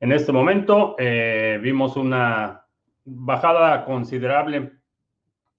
[0.00, 2.65] En este momento eh, vimos una
[3.06, 4.72] bajada considerable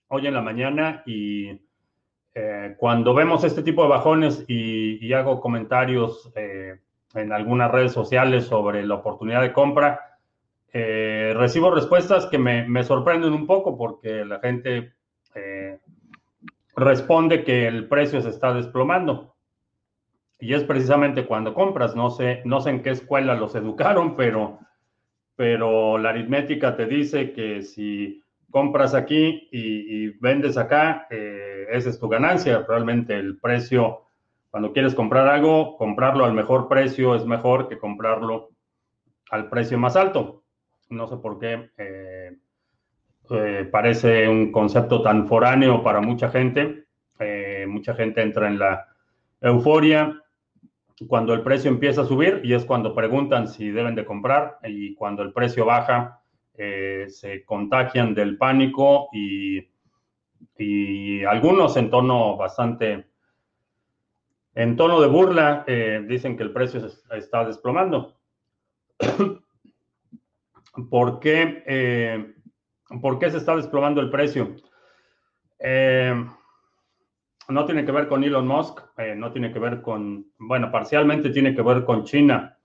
[0.09, 1.62] hoy en la mañana y
[2.36, 6.80] eh, cuando vemos este tipo de bajones y, hago comentarios eh,
[7.16, 10.20] en algunas redes sociales sobre la oportunidad de compra,
[10.72, 14.94] eh, recibo respuestas que me, me, sorprenden un poco porque la gente
[16.76, 19.36] responde que el precio se está desplomando.
[20.39, 24.59] Y es precisamente cuando compras, no sé, no sé en qué escuela los educaron, pero
[25.38, 31.99] pero la aritmética te dice que si compras aquí y, vendes acá, eh, esa es
[31.99, 32.66] tu ganancia.
[32.67, 34.08] Realmente el precio,
[34.49, 38.49] cuando quieres comprar algo, comprarlo al mejor precio es mejor que comprarlo
[39.30, 40.43] al precio más alto.
[40.89, 42.35] No sé por qué eh,
[43.30, 46.85] eh, parece un concepto tan foráneo para mucha gente.
[47.67, 48.88] mucha gente entra en la
[49.41, 50.19] euforia
[51.06, 54.95] cuando el precio empieza a subir y es cuando preguntan si deben de comprar y
[54.95, 56.22] cuando el precio baja
[56.56, 59.67] eh, se contagian del pánico y,
[61.26, 63.05] algunos en tono bastante,
[64.55, 68.17] en tono de burla, eh, dicen que el precio se está desplomando.
[70.89, 72.33] ¿Por qué, eh,
[73.02, 74.55] ¿Por qué se está desplomando el precio?
[77.49, 81.30] No tiene que ver con Elon Musk, eh, no tiene que ver con, bueno, parcialmente
[81.30, 82.58] tiene que ver con China.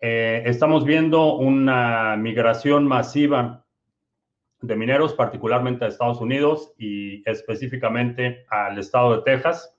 [0.00, 3.64] Eh, estamos viendo una migración masiva
[4.60, 9.74] de mineros, particularmente a Estados Unidos y específicamente al estado de Texas.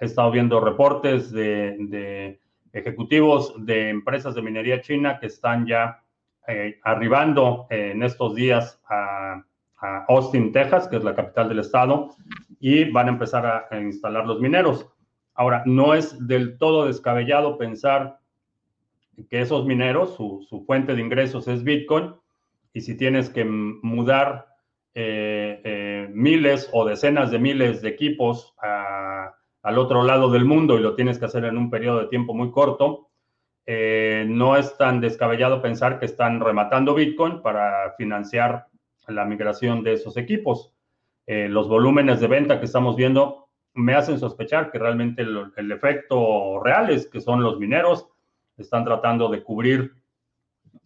[0.00, 2.40] He estado viendo reportes de,
[2.72, 6.02] ejecutivos de empresas de minería china que están ya
[6.46, 9.42] eh, arribando en estos días a
[9.78, 12.14] Austin, Texas, que es la capital del estado,
[12.60, 14.86] y van a empezar a, instalar los mineros.
[15.34, 18.18] Ahora, no es del todo descabellado pensar
[19.30, 22.14] que esos mineros, su, fuente de ingresos es Bitcoin,
[22.72, 24.48] y si tienes que mudar
[24.94, 28.54] eh, eh, miles o decenas de miles de equipos
[29.62, 32.34] al otro lado del mundo y lo tienes que hacer en un periodo de tiempo
[32.34, 33.08] muy corto,
[33.66, 38.68] eh, no es tan descabellado pensar que están rematando Bitcoin para financiar
[39.08, 40.72] la migración de esos equipos.
[41.26, 46.60] Eh, los volúmenes de venta que estamos viendo me hacen sospechar que realmente el, efecto
[46.62, 48.08] real es que son los mineros,
[48.56, 49.92] están tratando de cubrir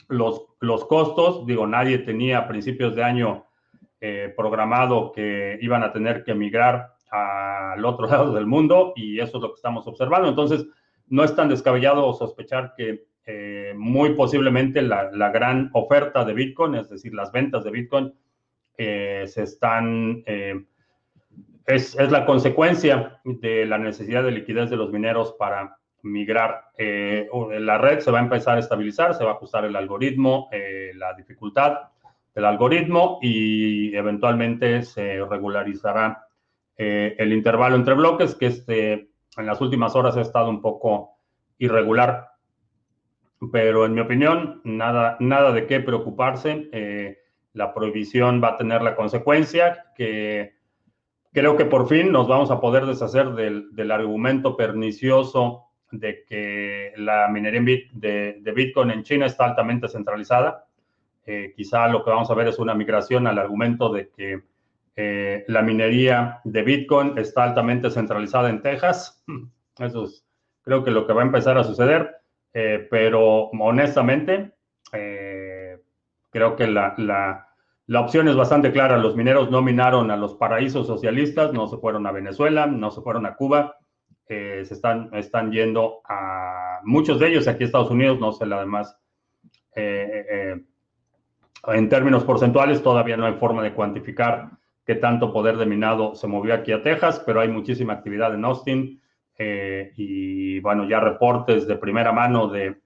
[0.08, 1.46] los, los costos.
[1.46, 3.46] Digo, nadie tenía a principios de año
[4.00, 9.36] eh, programado que iban a tener que migrar al otro lado del mundo y eso
[9.36, 10.28] es lo que estamos observando.
[10.28, 10.66] Entonces,
[11.06, 16.74] no es tan descabellado sospechar que eh, muy posiblemente la, la, gran oferta de Bitcoin,
[16.74, 18.12] es decir, las ventas de Bitcoin,
[18.76, 20.64] eh, se están, eh,
[21.64, 26.72] es, es, la consecuencia de la necesidad de liquidez de los mineros para migrar.
[26.76, 30.48] la red se va a empezar a estabilizar, se va a ajustar el algoritmo,
[30.94, 31.90] la dificultad
[32.34, 36.26] del algoritmo y eventualmente se regularizará
[36.76, 38.92] el intervalo entre bloques, que este,
[39.36, 41.18] en las últimas horas ha estado un poco
[41.58, 42.29] irregular
[43.52, 46.68] pero en mi opinión, nada, nada de qué preocuparse.
[46.72, 47.18] Eh,
[47.54, 50.54] la prohibición va a tener la consecuencia que
[51.32, 57.28] creo que por fin nos vamos a poder deshacer del, argumento pernicioso de que la
[57.28, 60.66] minería de, Bitcoin en China está altamente centralizada.
[61.26, 64.42] Eh, quizá lo que vamos a ver es una migración al argumento de que
[64.96, 69.24] eh, la minería de Bitcoin está altamente centralizada en Texas.
[69.78, 70.26] Eso es,
[70.62, 72.19] creo que lo que va a empezar a suceder.
[72.52, 74.52] Eh, pero honestamente,
[74.92, 75.78] eh,
[76.30, 76.94] creo que la,
[77.86, 78.98] la, opción es bastante clara.
[78.98, 83.02] Los mineros no minaron a los paraísos socialistas, no se fueron a Venezuela, no se
[83.02, 83.76] fueron a Cuba,
[84.26, 88.46] eh, se están, están yendo a muchos de ellos aquí a Estados Unidos, no sé
[88.46, 88.96] la demás.
[89.74, 90.66] en
[91.88, 94.50] términos porcentuales, todavía no hay forma de cuantificar
[94.84, 98.44] qué tanto poder de minado se movió aquí a Texas, pero hay muchísima actividad en
[98.44, 98.99] Austin
[99.96, 102.76] y bueno, ya reportes de primera mano de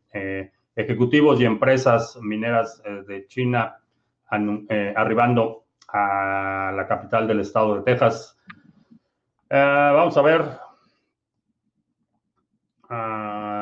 [0.76, 3.76] ejecutivos y empresas mineras de China
[4.30, 8.38] arribando a la capital del estado de Texas.
[9.50, 10.42] vamos a ver.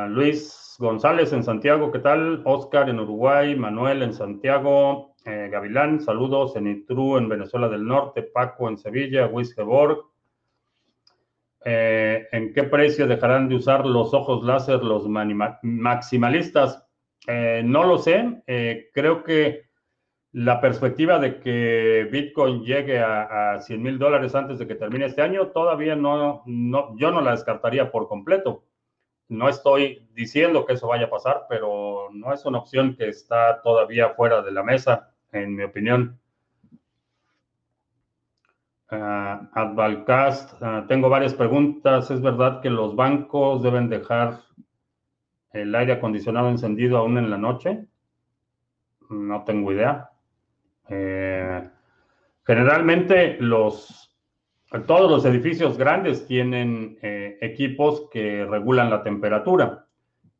[0.08, 2.42] Luis González en Santiago, ¿qué tal?
[2.44, 8.22] Oscar en Uruguay, Manuel en Santiago, eh, Gavilán, saludos, en Itru en Venezuela del Norte,
[8.22, 10.11] Paco en Sevilla, Wisgeborg.
[11.64, 16.84] Eh, ¿En qué precio dejarán de usar los ojos láser los maximalistas?
[17.26, 18.42] Eh, no lo sé.
[18.92, 19.70] creo que
[20.32, 25.04] la perspectiva de que Bitcoin llegue a, a 100 mil dólares antes de que termine
[25.04, 28.64] este año todavía no, no, yo no la descartaría por completo.
[29.28, 33.62] No estoy diciendo que eso vaya a pasar, pero no es una opción que está
[33.62, 36.20] todavía fuera de la mesa, en mi opinión.
[38.92, 42.10] Uh, Advalcast, ah, tengo varias preguntas.
[42.10, 44.40] ¿Es verdad que los bancos deben dejar
[45.52, 47.86] el aire acondicionado encendido aún en la noche?
[49.08, 50.10] No tengo idea.
[50.90, 51.70] Eh,
[52.44, 54.12] generalmente los
[54.86, 59.86] todos los edificios grandes tienen eh, equipos que regulan la temperatura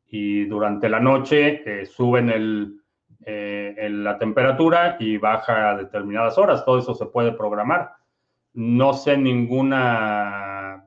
[0.07, 2.79] y durante la noche eh, suben
[3.25, 6.63] eh, la temperatura y baja a determinadas horas.
[6.63, 8.02] Todo eso se puede programar.
[8.53, 10.85] No sé ninguna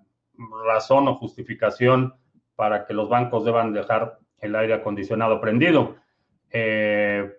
[0.64, 2.14] razón o justificación
[2.54, 5.96] para que los bancos deban dejar el aire acondicionado prendido.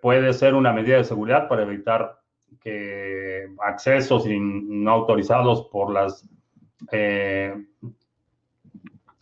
[0.02, 2.18] puede ser una medida de seguridad para evitar
[2.60, 6.28] que accesos no autorizados por las,
[6.92, 7.54] eh,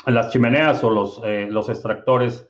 [0.06, 2.48] las chimeneas o los, eh, los extractores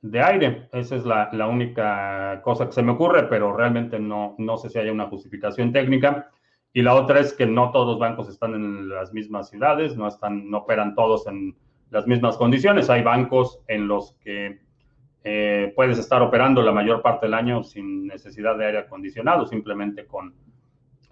[0.00, 0.68] de aire.
[0.72, 4.70] Esa es la, la, única cosa que se me ocurre, pero realmente no, no sé
[4.70, 6.30] si hay una justificación técnica.
[6.72, 10.06] Y la otra es que no todos los bancos están en las mismas ciudades, no,
[10.06, 11.56] están, no operan todos en
[11.90, 12.90] las mismas condiciones.
[12.90, 14.60] Hay bancos en los que
[15.24, 20.06] eh, puedes estar operando la mayor parte del año sin necesidad de aire acondicionado, simplemente
[20.06, 20.34] con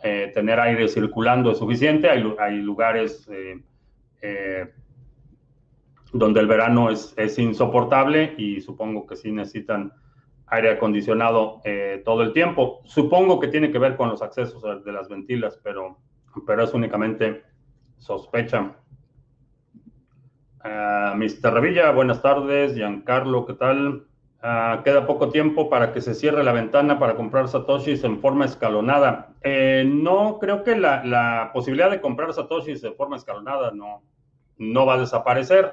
[0.02, 2.08] eh, tener aire circulando es suficiente.
[2.08, 3.28] Hay, lugares
[4.22, 4.72] eh,
[6.12, 9.92] donde el verano es, insoportable y supongo que sí necesitan
[10.46, 11.60] aire acondicionado
[12.04, 12.80] todo el tiempo.
[12.84, 15.98] Supongo que tiene que ver con los accesos de las ventilas, pero,
[16.46, 17.42] pero es únicamente
[17.98, 18.76] sospecha.
[20.64, 21.52] Uh, Mr.
[21.52, 22.74] Revilla, buenas tardes.
[22.74, 24.06] Giancarlo, ¿qué tal?
[24.42, 28.44] Ah, queda poco tiempo para que se cierre la ventana para comprar satoshis en forma
[28.44, 29.34] escalonada.
[29.42, 34.02] Eh, no, creo que la, posibilidad de comprar satoshis en forma escalonada no,
[34.58, 35.72] no va a desaparecer.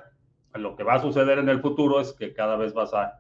[0.54, 3.19] Lo que va a suceder en el futuro es que cada vez vas a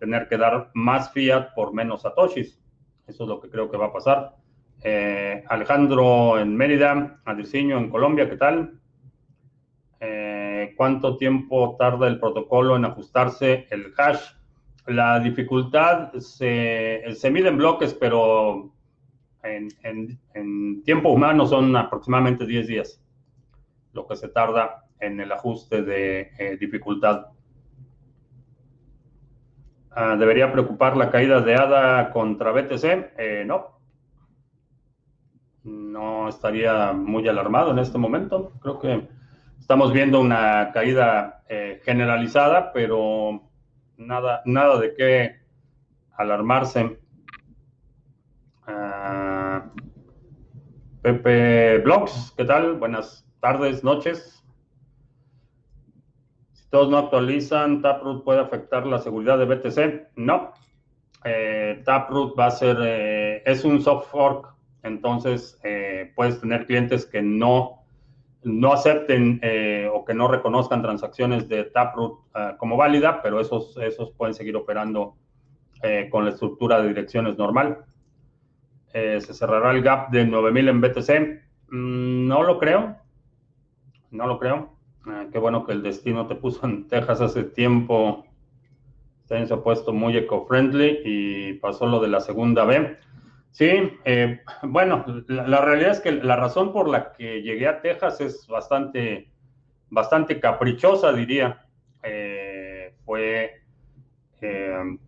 [0.00, 2.58] tener que dar más fiat por menos satoshis.
[3.06, 4.36] Eso es lo que creo que va a pasar.
[4.82, 8.80] Eh, Alejandro en Mérida, Adiciño en Colombia, ¿qué tal?
[10.00, 14.22] Eh, ¿Cuánto tiempo tarda el protocolo en ajustarse el hash?
[14.86, 18.72] La dificultad se, mide en bloques, pero
[19.42, 23.04] en, tiempo humano son aproximadamente 10 días
[23.92, 27.26] lo que se tarda en el ajuste de eh, dificultad.
[29.90, 32.84] Ah, ¿Debería preocupar la caída de ADA contra BTC?
[33.18, 33.80] Eh, no.
[35.64, 38.52] No estaría muy alarmado en este momento.
[38.60, 39.08] Creo que
[39.70, 43.48] Estamos viendo una caída eh, generalizada, pero
[43.96, 45.36] nada, nada de qué
[46.16, 46.98] alarmarse.
[48.66, 49.70] Ah,
[51.02, 52.74] Pepe Blogs, ¿qué tal?
[52.78, 54.39] Buenas tardes, noches.
[56.70, 60.16] Todos no actualizan, Taproot puede afectar la seguridad de BTC.
[60.16, 60.52] No.
[61.24, 65.60] Eh, Taproot va a ser, eh, es un soft fork, entonces
[66.14, 67.80] puedes tener clientes que no
[68.42, 73.76] no acepten eh, o que no reconozcan transacciones de Taproot eh, como válida, pero esos,
[73.78, 75.16] esos pueden seguir operando
[75.82, 77.84] eh, con la estructura de direcciones normal.
[78.92, 81.10] ¿Se cerrará el gap de 9000 en BTC?
[81.70, 82.96] Mm, no lo creo.
[84.10, 84.74] No lo creo.
[85.32, 88.26] Qué bueno que el destino te puso en Texas hace tiempo.
[89.26, 92.96] Se ha puesto muy eco-friendly y pasó lo de la segunda B.
[93.52, 98.20] Sí, eh, bueno, la, realidad es que la razón por la que llegué a Texas
[98.20, 99.30] es bastante,
[99.88, 101.66] bastante caprichosa, diría.
[102.02, 103.62] Eh, fue
[104.40, 104.98] eh,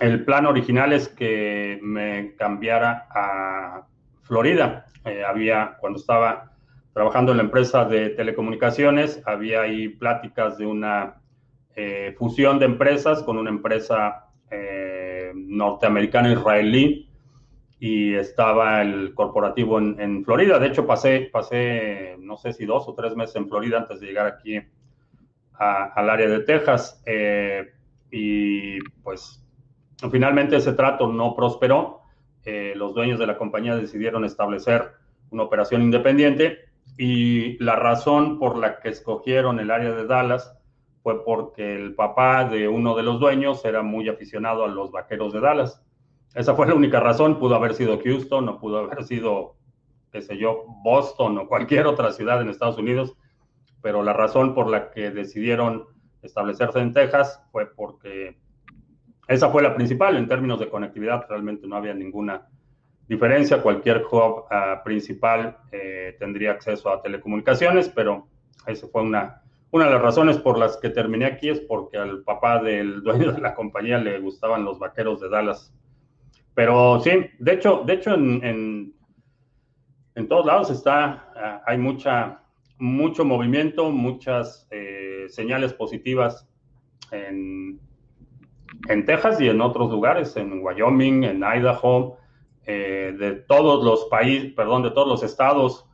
[0.00, 3.86] el plan original es que me cambiara a
[4.22, 4.86] Florida.
[5.26, 6.55] había, cuando estaba
[6.96, 11.20] trabajando en la empresa de telecomunicaciones, había ahí pláticas de una
[12.16, 14.30] fusión de empresas con una empresa
[15.34, 17.10] norteamericana israelí
[17.78, 20.58] y estaba el corporativo en, Florida.
[20.58, 24.06] De hecho, pasé, pasé, no sé si dos o tres meses en Florida antes de
[24.06, 24.58] llegar aquí
[25.58, 27.02] al área de Texas.
[27.04, 27.74] Eh,
[28.10, 29.44] y pues
[30.10, 32.00] finalmente ese trato no prosperó.
[32.46, 34.92] Eh, los dueños de la compañía decidieron establecer
[35.28, 36.65] una operación independiente
[36.98, 40.56] y la razón por la que escogieron el área de Dallas
[41.02, 45.32] fue porque el papá de uno de los dueños era muy aficionado a los vaqueros
[45.32, 45.82] de Dallas.
[46.34, 47.38] Esa fue la única razón.
[47.38, 49.56] Pudo haber sido Houston, no pudo haber sido,
[50.10, 53.14] qué sé yo, Boston o cualquier otra ciudad en Estados Unidos,
[53.82, 55.84] pero la razón por la que decidieron
[56.22, 58.36] establecerse en Texas fue porque
[59.28, 61.26] esa fue la principal en términos de conectividad.
[61.28, 62.48] Realmente no había ninguna
[63.08, 63.62] diferencia.
[63.62, 68.26] Cualquier hub uh, principal eh, tendría acceso a telecomunicaciones, pero
[68.66, 72.22] esa fue una, una de las razones por las que terminé aquí, es porque al
[72.22, 75.72] papá del dueño de la compañía le gustaban los vaqueros de Dallas.
[76.54, 78.94] Pero sí, de hecho, de hecho en,
[80.14, 82.40] en, todos lados está, uh, hay mucha,
[82.78, 86.48] mucho movimiento, muchas eh, señales positivas
[87.12, 87.78] en,
[88.88, 92.16] en Texas y en otros lugares, en Wyoming, en Idaho,
[92.68, 95.88] eh, de todos los países, perdón, de todos los estados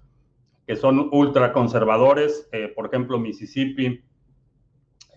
[0.67, 4.03] que son ultraconservadores, eh, por ejemplo, Mississippi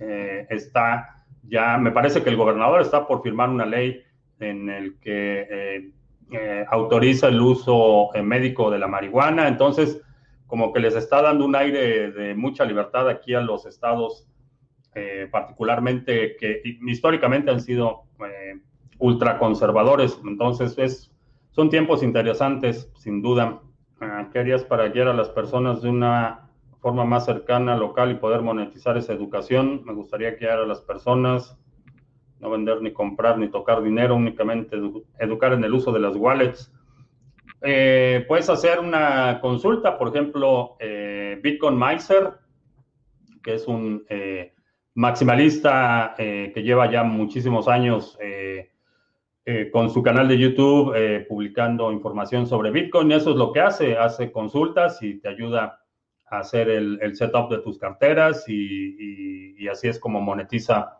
[0.01, 4.01] eh, está ya, me parece que el gobernador está por firmar una ley
[4.39, 5.93] en el que
[6.69, 10.01] autoriza el uso médico de la marihuana, entonces
[10.47, 14.27] como que les está dando un aire de mucha libertad aquí a los estados,
[15.31, 18.05] particularmente que históricamente han sido
[18.97, 21.14] ultraconservadores, entonces es
[21.55, 23.61] son tiempos interesantes, sin duda.
[24.01, 26.49] Ah, ¿Qué harías para guiar a las personas de una
[26.81, 29.81] forma más cercana, local y poder monetizar esa educación?
[29.85, 31.57] Me gustaría guiar a las personas,
[32.41, 34.75] no vender ni comprar ni tocar dinero, únicamente
[35.17, 36.73] educar en el uso de las wallets.
[37.61, 42.33] Eh, puedes hacer una consulta, por ejemplo, eh, Bitcoin Miser,
[43.41, 44.53] que es un eh,
[44.93, 48.17] maximalista que lleva ya muchísimos años
[49.71, 53.11] con su canal de YouTube eh, publicando información sobre Bitcoin.
[53.11, 55.81] Eso es lo que hace, hace consultas y te ayuda
[56.27, 60.99] a hacer el, setup de tus carteras y, así es como monetiza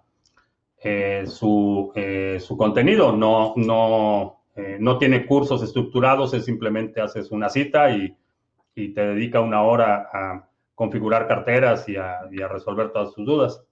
[0.83, 1.91] eh, su,
[2.39, 3.15] su, contenido.
[3.15, 4.43] No, no,
[4.79, 8.15] no tiene cursos estructurados, es simplemente haces una cita y,
[8.75, 13.25] y te dedica una hora a configurar carteras y a, y a resolver todas tus
[13.25, 13.63] dudas.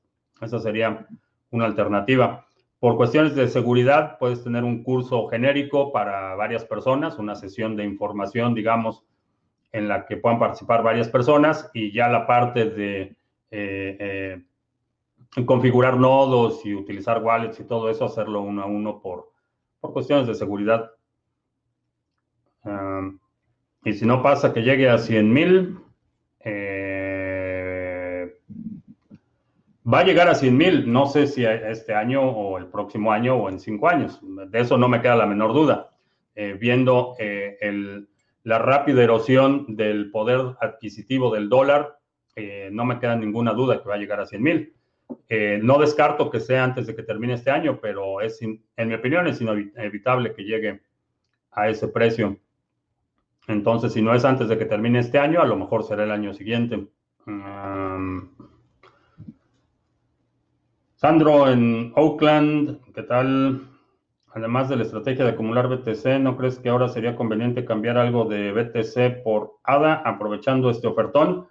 [0.42, 1.06] Esa sería
[1.52, 2.48] una alternativa.
[2.84, 7.86] Por cuestiones de seguridad, puedes tener un curso genérico para varias personas, una sesión de
[7.86, 9.06] información, digamos,
[9.72, 13.16] en la que puedan participar varias personas y ya la parte de
[13.52, 14.44] eh,
[15.32, 19.32] eh, configurar nodos y utilizar wallets y todo eso, hacerlo uno a uno por,
[19.80, 20.92] por cuestiones de seguridad.
[23.86, 25.80] y si no pasa que llegue a 100 mil,
[26.42, 27.24] eh,
[29.92, 33.36] Va a llegar a 100 mil, no sé si este año o el próximo año
[33.36, 34.20] o en cinco años.
[34.22, 35.90] De eso no me queda la menor duda.
[36.36, 37.58] Eh, viendo eh,
[38.44, 42.00] la rápida erosión del poder adquisitivo del dólar,
[42.36, 44.74] eh, no me queda ninguna duda que va a llegar a 100 mil.
[45.62, 49.28] no descarto que sea antes de que termine este año, pero es, en mi opinión
[49.28, 50.82] es inevitable que llegue
[51.52, 52.38] a ese precio.
[53.48, 56.12] Entonces, si no es antes de que termine este año, a lo mejor será el
[56.12, 56.88] año siguiente.
[61.04, 63.68] Sandro, en Oakland, ¿qué tal?
[64.34, 68.24] Además de la estrategia de acumular BTC, ¿no crees que ahora sería conveniente cambiar algo
[68.24, 71.50] de BTC por ADA aprovechando este ofertón?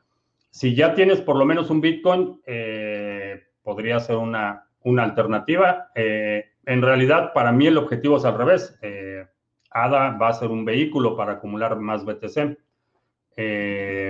[0.48, 5.88] Si ya tienes por lo menos un Bitcoin, eh, podría ser una, una alternativa.
[5.94, 8.78] Eh, en realidad, para mí el objetivo es al revés.
[8.80, 9.26] Eh,
[9.70, 12.56] ADA va a ser un vehículo para acumular más BTC.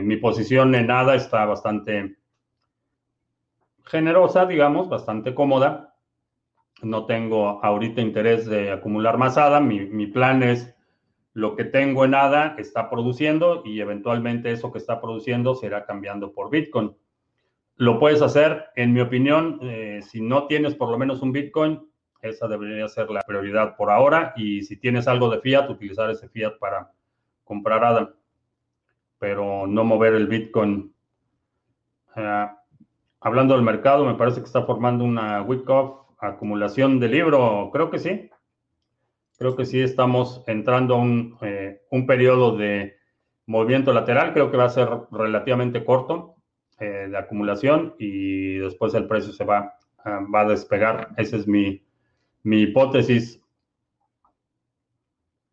[0.05, 2.22] mi posición en ADA está bastante
[3.85, 5.95] generosa, digamos, bastante cómoda.
[6.83, 9.61] No tengo ahorita interés de acumular más ADA.
[9.61, 10.75] Mi, plan es
[11.33, 15.85] lo que tengo en ADA está produciendo y eventualmente eso que está produciendo se irá
[15.87, 16.97] cambiando por Bitcoin.
[17.77, 21.89] Lo puedes hacer, en mi opinión, eh, si no tienes por lo menos un Bitcoin,
[22.21, 24.33] esa debería ser la prioridad por ahora.
[24.37, 26.91] Y si tienes algo de fiat, utilizar ese fiat para
[27.45, 28.15] comprar ADA,
[29.19, 30.95] pero no mover el Bitcoin.
[32.15, 32.62] Uh,
[33.23, 37.71] hablando del mercado, me parece que está formando una Wyckoff acumulación de libro.
[37.73, 38.31] Creo que sí.
[39.39, 42.97] Creo que sí estamos entrando a un, eh, un periodo de
[43.47, 44.33] movimiento lateral.
[44.33, 46.37] Creo que va a ser relativamente corto
[46.79, 49.75] eh, de acumulación y después el precio se va,
[50.05, 51.11] ah, va a despegar.
[51.17, 51.83] Esa es mi,
[52.43, 53.41] mi hipótesis.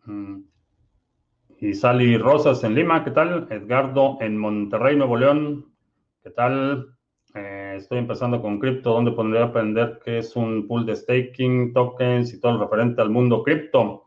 [0.05, 0.41] Mm.
[1.61, 3.47] Y Sally Rosas en Lima, ¿qué tal?
[3.49, 5.73] Edgardo en Monterrey, Nuevo León,
[6.23, 6.95] ¿qué tal?
[7.79, 12.39] Estoy empezando con cripto, ¿dónde podría aprender qué es un pool de staking, tokens y
[12.39, 14.03] todo lo referente al mundo cripto?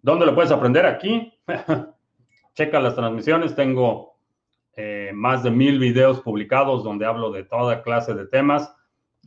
[0.00, 0.86] ¿Dónde lo puedes aprender?
[0.86, 1.34] Aquí.
[2.54, 4.14] Checa las transmisiones, tengo
[4.74, 8.74] eh, más de mil videos publicados donde hablo de toda clase de temas.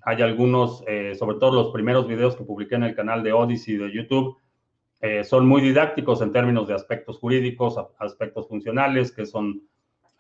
[0.06, 3.78] Hay algunos, eh, sobre todo los primeros videos que publiqué en el canal de Odyssey
[3.78, 4.38] de YouTube,
[5.02, 9.62] eh, son muy didácticos en términos de aspectos jurídicos, aspectos funcionales, que son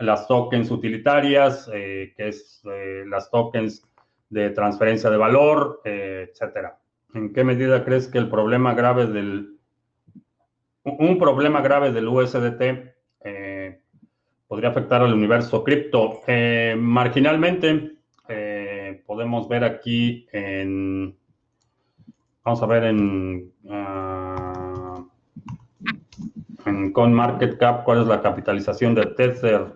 [0.03, 2.62] las tokens utilitarias, que es
[3.08, 3.84] las tokens
[4.29, 6.79] de transferencia de valor, etcétera.
[7.13, 9.58] ¿En qué medida crees que el problema grave del
[10.84, 12.91] un problema grave del USDT
[14.51, 16.24] podría afectar al universo cripto.
[16.27, 17.93] Eh, marginalmente,
[18.27, 21.15] eh, podemos ver aquí en,
[22.43, 25.08] vamos a ver en, uh,
[26.65, 29.67] en CoinMarketCap cuál es la capitalización de Tether.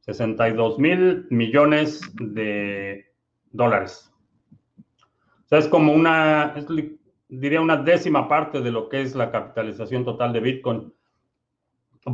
[0.00, 3.06] 62 mil millones de
[3.52, 4.12] dólares
[5.58, 6.54] es como una,
[7.28, 10.92] diría una décima parte de lo que es la capitalización total de Bitcoin.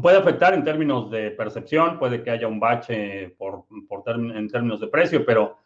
[0.02, 3.64] Puede afectar en términos de percepción, puede que haya un bache por,
[4.06, 5.56] en términos de precio, pero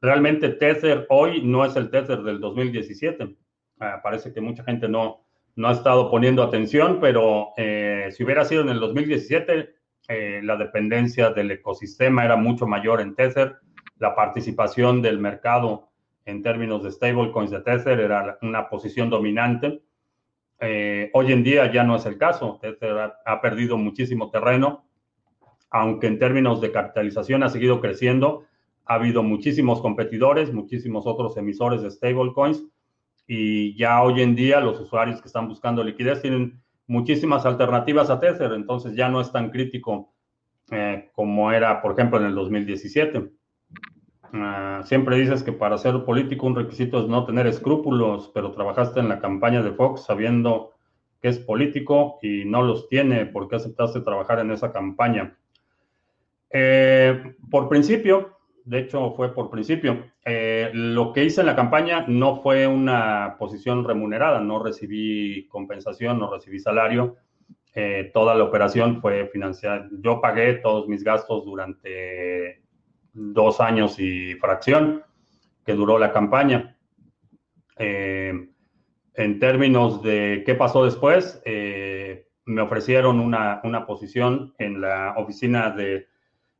[0.00, 3.36] realmente Tether hoy no es el Tether del 2017.
[3.80, 5.24] Ah, parece que mucha gente no,
[5.56, 9.74] no ha estado poniendo atención, pero eh, si hubiera sido en el 2017,
[10.08, 13.56] eh, la dependencia del ecosistema era mucho mayor en Tether,
[13.98, 15.90] la participación del mercado
[16.24, 19.82] en términos de stablecoins de Tether, era una posición dominante.
[20.60, 22.58] Eh, hoy en día ya no es el caso.
[22.60, 24.84] Tether ha, perdido muchísimo terreno,
[25.70, 28.46] aunque en términos de capitalización ha seguido creciendo.
[28.86, 32.64] Ha habido muchísimos competidores, muchísimos otros emisores de stablecoins
[33.26, 38.18] y ya hoy en día los usuarios que están buscando liquidez tienen muchísimas alternativas a
[38.18, 40.12] Tether, entonces ya no es tan crítico
[40.72, 43.30] eh, como era, por ejemplo, en el 2017.
[44.32, 49.00] Ah, siempre dices que para ser político un requisito es no tener escrúpulos, pero trabajaste
[49.00, 50.72] en la campaña de Fox sabiendo
[51.20, 53.26] que es político y no los tiene.
[53.26, 55.36] ¿Por qué aceptaste trabajar en esa campaña?
[56.50, 62.04] Eh, por principio, de hecho fue por principio, eh, lo que hice en la campaña
[62.06, 67.16] no fue una posición remunerada, no recibí compensación, no recibí salario.
[67.74, 69.88] Eh, toda la operación fue financiada.
[69.92, 72.62] Yo pagué todos mis gastos durante
[73.12, 75.02] dos años y fracción
[75.64, 76.76] que duró la campaña.
[77.78, 78.48] Eh,
[79.14, 81.42] en términos de qué pasó después,
[82.44, 86.06] me ofrecieron una, posición en la oficina del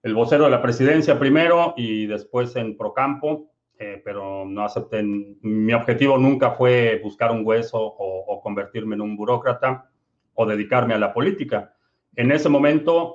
[0.03, 5.03] el vocero de la presidencia primero y después en Procampo, eh, pero no acepté.
[5.03, 9.91] Mi objetivo nunca fue buscar un hueso o, convertirme en un burócrata
[10.35, 11.75] o dedicarme a la política.
[12.17, 13.15] En ese momento,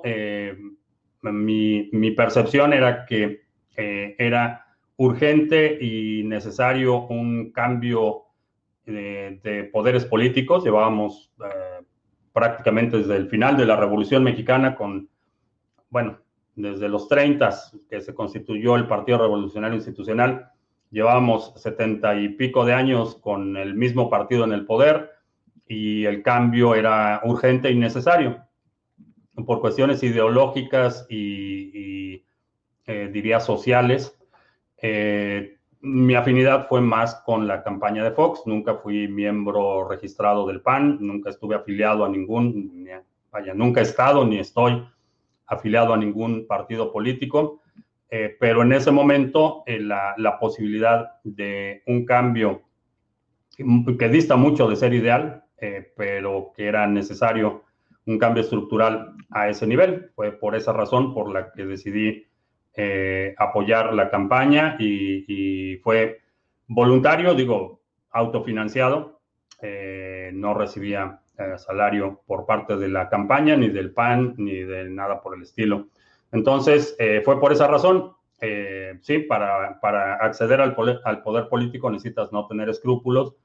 [1.32, 3.42] mi, percepción era que
[3.76, 8.24] eh, era urgente y necesario un cambio
[8.84, 10.64] de, poderes políticos.
[10.64, 11.84] Llevábamos eh,
[12.32, 15.08] prácticamente desde el final de la Revolución Mexicana con,
[15.90, 16.18] bueno,
[16.56, 17.50] desde los 30
[17.88, 20.50] que se constituyó el Partido Revolucionario Institucional,
[20.90, 25.10] llevábamos setenta y pico de años con el mismo partido en el poder
[25.68, 28.42] y el cambio era urgente y necesario
[29.44, 32.24] por cuestiones ideológicas y,
[32.86, 34.16] eh, diría sociales.
[34.80, 40.62] Eh, mi afinidad fue más con la campaña de Fox, nunca fui miembro registrado del
[40.62, 42.88] PAN, nunca estuve afiliado a ningún,
[43.30, 44.82] vaya, nunca he estado ni estoy
[45.46, 47.60] afiliado a ningún partido político,
[48.10, 52.62] eh, pero en ese momento la, la, posibilidad de un cambio
[53.56, 55.44] que dista mucho de ser ideal,
[55.96, 57.64] pero que era necesario
[58.06, 60.10] un cambio estructural a ese nivel.
[60.14, 62.26] Fue por esa razón por la que decidí
[62.74, 66.20] eh, apoyar la campaña y, fue
[66.66, 67.80] voluntario, digo,
[68.10, 69.20] autofinanciado.
[69.62, 74.88] Eh, no recibía eh, salario por parte de la campaña, ni del PAN, ni de
[74.90, 75.88] nada por el estilo.
[76.32, 78.12] Entonces, fue por esa razón.
[79.00, 83.36] sí, para, para acceder al poder, al poder político necesitas no tener escrúpulos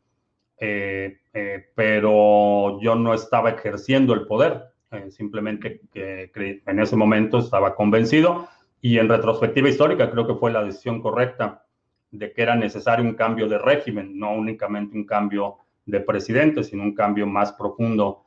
[0.64, 7.74] eh, eh, pero yo no estaba ejerciendo el poder, eh, simplemente en ese momento estaba
[7.74, 8.48] convencido
[8.80, 11.66] y en retrospectiva histórica creo que fue la decisión correcta
[12.12, 15.58] de que era necesario un cambio de régimen, no únicamente un cambio
[15.92, 18.26] de presidente, sino un cambio más profundo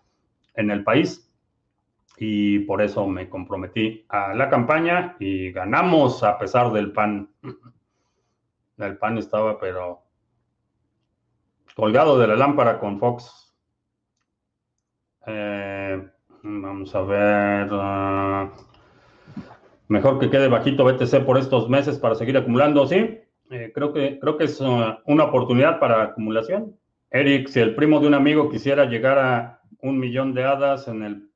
[0.54, 1.30] en el país.
[2.16, 7.30] Y por eso me comprometí a la campaña y ganamos a pesar del PAN.
[8.76, 10.02] El pan estaba, pero
[11.74, 13.56] colgado de la lámpara con Fox.
[15.26, 16.08] Eh,
[16.42, 17.72] vamos a ver.
[17.72, 18.50] Uh,
[19.88, 23.20] mejor que quede bajito BTC por estos meses para seguir acumulando, ¿sí?
[23.50, 26.76] Eh, creo, que, creo que es uh, una oportunidad para acumulación.
[27.14, 31.04] Eric, si el primo de un amigo quisiera llegar a un millón de hadas en
[31.04, 31.30] el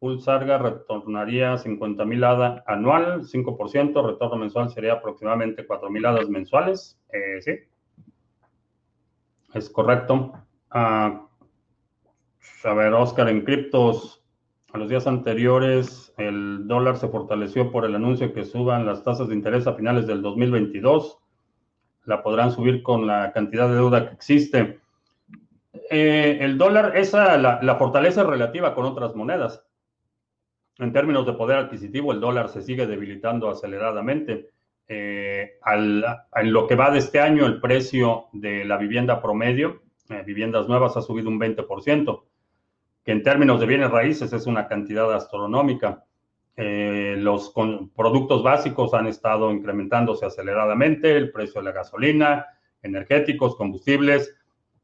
[0.00, 6.28] pool Sarga, retornaría 50 mil hadas anual, 5%, retorno mensual sería aproximadamente 4 mil hadas
[6.28, 6.98] mensuales.
[7.12, 7.52] Eh, sí,
[9.54, 10.32] es correcto.
[10.74, 11.28] Uh,
[12.64, 14.24] a ver, Oscar, en criptos,
[14.72, 19.28] a los días anteriores, el dólar se fortaleció por el anuncio que suban las tasas
[19.28, 21.20] de interés a finales del 2022.
[22.06, 24.80] La podrán subir con la cantidad de deuda que existe.
[25.72, 29.64] Eh, el dólar, esa, la, la fortaleza relativa con otras monedas.
[30.78, 34.50] En términos de poder adquisitivo, el dólar se sigue debilitando aceleradamente.
[34.88, 36.04] Eh, al,
[36.34, 40.66] en lo que va de este año, el precio de la vivienda promedio, eh, viviendas
[40.68, 42.24] nuevas, ha subido un 20%
[43.04, 46.04] que en términos de bienes raíces es una cantidad astronómica.
[46.56, 47.54] Eh, los
[47.94, 52.46] productos básicos han estado incrementándose aceleradamente, el precio de la gasolina,
[52.82, 54.34] energéticos, combustibles.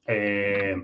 [0.06, 0.76] Eh,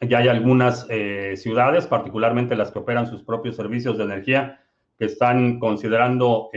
[0.00, 4.60] ya hay algunas eh, ciudades, particularmente las que operan sus propios servicios de energía,
[4.98, 6.50] que están considerando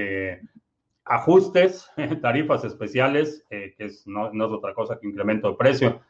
[1.05, 1.89] ajustes,
[2.21, 6.01] tarifas especiales, que es, no, es otra cosa que incremento de precio.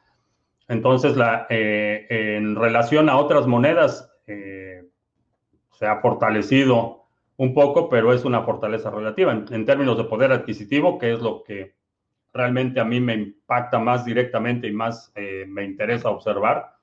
[0.68, 1.16] Entonces,
[1.50, 4.84] eh, en relación a otras monedas, eh,
[5.72, 7.04] se ha fortalecido
[7.38, 9.32] un poco, pero es una fortaleza relativa.
[9.34, 11.74] En, términos de poder adquisitivo, que es lo que
[12.34, 16.74] realmente a mí me impacta más directamente y más eh, me interesa observar,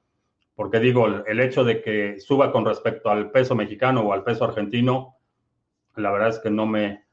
[0.54, 4.44] porque digo, el, hecho de que suba con respecto al peso mexicano o al peso
[4.44, 5.16] argentino,
[5.96, 7.04] la verdad es que no me,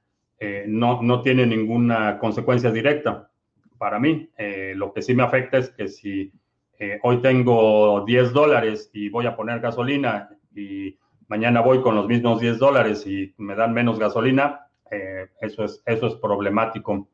[0.68, 3.32] no, no tiene ninguna consecuencia directa
[3.78, 4.30] para mí.
[4.76, 6.32] lo que sí me afecta es que si
[6.80, 10.96] eh, hoy tengo 10 dólares y voy a poner gasolina y
[11.28, 15.82] mañana voy con los mismos 10 dólares y me dan menos gasolina, eh, eso, es,
[15.86, 17.08] eso es problemático.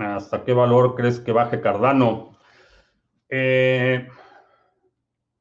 [0.00, 2.30] ¿Hasta qué valor crees que baje Cardano?
[3.28, 4.08] Eh,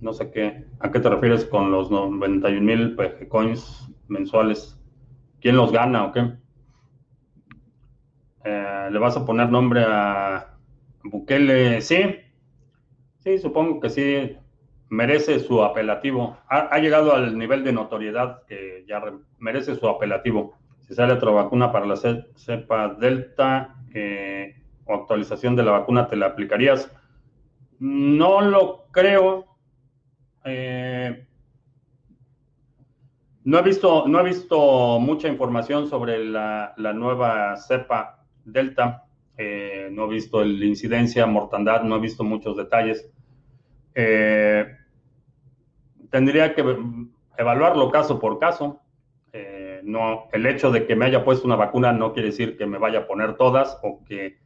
[0.00, 2.96] No sé qué, a qué te refieres con los 91 mil
[3.28, 4.80] coins mensuales.
[5.40, 6.32] ¿Quién los gana o qué?
[8.44, 10.56] Eh, ¿Le vas a poner nombre a
[11.04, 11.80] Bukele?
[11.82, 11.98] Sí,
[13.18, 14.36] sí, supongo que sí.
[14.90, 16.36] Merece su apelativo.
[16.48, 19.02] Ha, llegado al nivel de notoriedad que ya
[19.38, 20.58] merece su apelativo.
[20.80, 26.16] Si sale otra vacuna para la cepa Delta eh, o actualización de la vacuna, ¿te
[26.16, 26.92] la aplicarías?
[27.78, 29.50] No lo creo
[30.44, 31.26] eh,
[33.44, 39.04] no, he visto, no he visto mucha información sobre la, nueva cepa Delta.
[39.36, 43.10] Eh, no he visto la incidencia, mortandad, no he visto muchos detalles.
[46.10, 46.64] Tendría que
[47.36, 48.80] evaluarlo caso por caso.
[49.82, 52.78] no, el hecho de que me haya puesto una vacuna no quiere decir que me
[52.78, 54.38] vaya a poner todas o que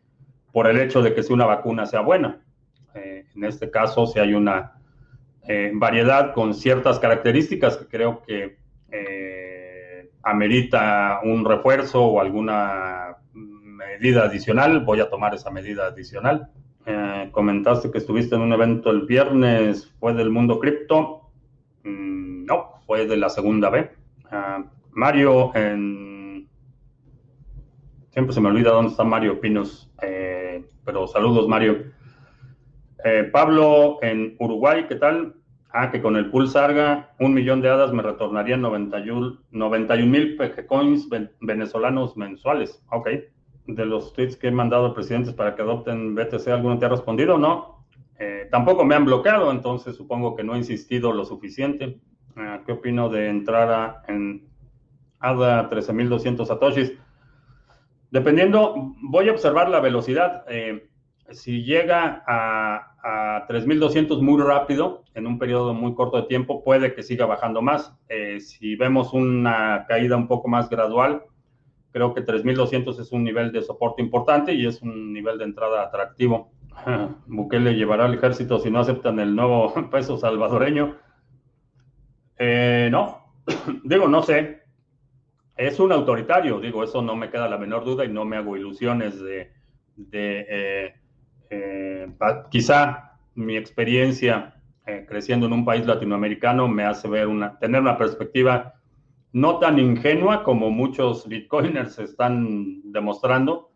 [0.53, 2.41] por el hecho de que sea una vacuna sea buena.
[2.95, 4.75] en este caso, si hay una
[5.49, 8.65] eh, variedad con ciertas características que creo que
[10.25, 16.51] amerita un refuerzo o alguna medida adicional, voy a tomar esa medida adicional.
[17.31, 21.24] comentaste que estuviste en un evento el viernes, ¿fue del mundo cripto?
[21.85, 23.91] Mm, no, fue de la segunda B.
[24.31, 26.49] Ah, Mario, en...
[28.11, 29.91] siempre se me olvida dónde está Mario Pinos,
[30.85, 31.93] pero saludos Mario.
[33.05, 35.35] Eh, Pablo en Uruguay, ¿qué tal?
[35.71, 41.09] Ah, que con el pool Sarga, un millón de hadas me retornarían 91 mil coins
[41.41, 42.83] venezolanos mensuales.
[42.91, 43.09] Ok.
[43.67, 46.91] De los tweets que he mandado a presidentes para que adopten BTC, ¿alguno te ha
[46.91, 47.39] respondido?
[47.39, 47.84] No.
[48.19, 51.99] Eh, tampoco me han bloqueado, entonces supongo que no he insistido lo suficiente.
[52.37, 54.49] Ah, ¿Qué opino de entrar en
[55.21, 56.93] ADA 13.200 satoshis?
[58.11, 60.45] Dependiendo, voy a observar la velocidad.
[60.49, 60.89] Eh,
[61.31, 62.91] si llega a,
[63.49, 67.95] 3200 muy rápido, en un periodo muy corto de tiempo, puede que siga bajando más.
[68.09, 71.23] Eh, si vemos una caída un poco más gradual,
[71.93, 75.83] creo que 3200 es un nivel de soporte importante y es un nivel de entrada
[75.83, 76.51] atractivo.
[77.27, 80.97] Bukele llevará al ejército si no aceptan el nuevo peso salvadoreño.
[82.39, 83.35] Eh, no,
[83.85, 84.63] digo, no sé.
[85.57, 88.57] Es un autoritario, digo, eso no me queda la menor duda y no me hago
[88.57, 89.53] ilusiones de,
[90.11, 90.95] eh,
[91.51, 92.09] eh,
[92.51, 97.97] quizá mi experiencia eh, creciendo en un país latinoamericano me hace ver una, tener una
[97.97, 98.75] perspectiva
[99.33, 103.73] no tan ingenua como muchos bitcoiners están demostrando,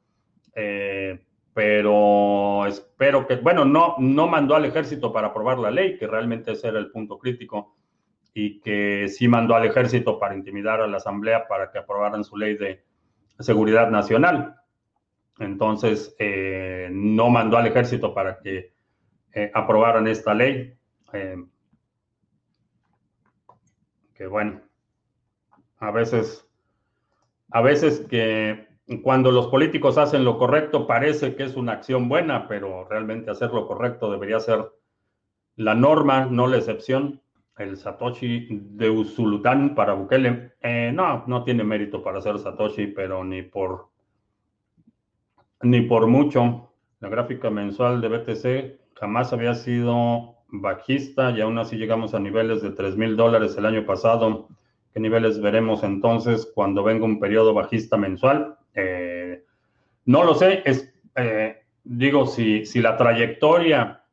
[0.55, 1.19] eh,
[1.59, 6.53] pero espero que, bueno, no, no mandó al ejército para aprobar la ley, que realmente
[6.53, 7.75] ese era el punto crítico,
[8.33, 12.37] y que sí mandó al ejército para intimidar a la asamblea para que aprobaran su
[12.37, 12.85] ley de
[13.41, 14.55] seguridad nacional.
[15.41, 18.73] Entonces, eh, no mandó al ejército para que
[19.33, 20.79] eh, aprobaran esta ley.
[21.13, 21.45] Eh,
[24.15, 24.61] que bueno,
[25.81, 26.49] a veces,
[27.51, 28.68] a veces que
[29.03, 33.53] cuando los políticos hacen lo correcto parece que es una acción buena, pero realmente hacer
[33.53, 34.73] lo correcto debería ser
[35.57, 37.21] la norma, no la excepción.
[37.59, 40.53] El Satoshi de Usulután para Bukele,
[40.93, 43.89] no, no tiene mérito para ser Satoshi, pero ni por
[45.63, 46.73] ni por mucho.
[47.01, 52.63] La gráfica mensual de BTC jamás había sido bajista y aún así llegamos a niveles
[52.63, 54.49] de 3 mil dólares el año pasado.
[54.95, 58.58] ¿Qué niveles veremos entonces cuando venga un periodo bajista mensual?
[58.75, 59.45] Eh,
[60.05, 60.63] no lo sé.
[61.17, 64.05] Eh, digo, si, la trayectoria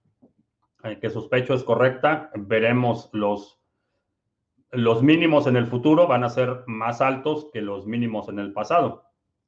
[0.83, 3.59] eh, que sospecho es correcta, veremos los,
[4.71, 8.53] los mínimos en el futuro van a ser más altos que los mínimos en el
[8.53, 9.05] pasado.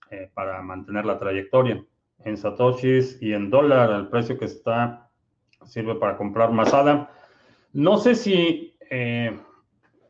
[0.09, 1.83] Eh, para mantener la trayectoria.
[2.23, 5.09] En satoshis y en dólar, el precio que está
[5.65, 7.11] sirve para comprar masada.
[7.73, 9.37] No sé si, eh,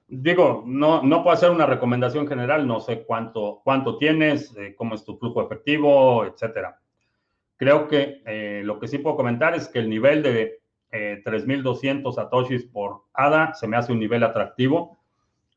[0.08, 4.96] digo, no, no puedo hacer una recomendación general, no sé cuánto, cuánto tienes, eh, cómo
[4.96, 6.80] es tu flujo efectivo, etcétera.
[7.58, 8.22] Creo que
[8.64, 10.60] lo que sí puedo comentar es que el nivel de
[10.92, 14.98] 3.200 satoshis por ADA se me hace un nivel atractivo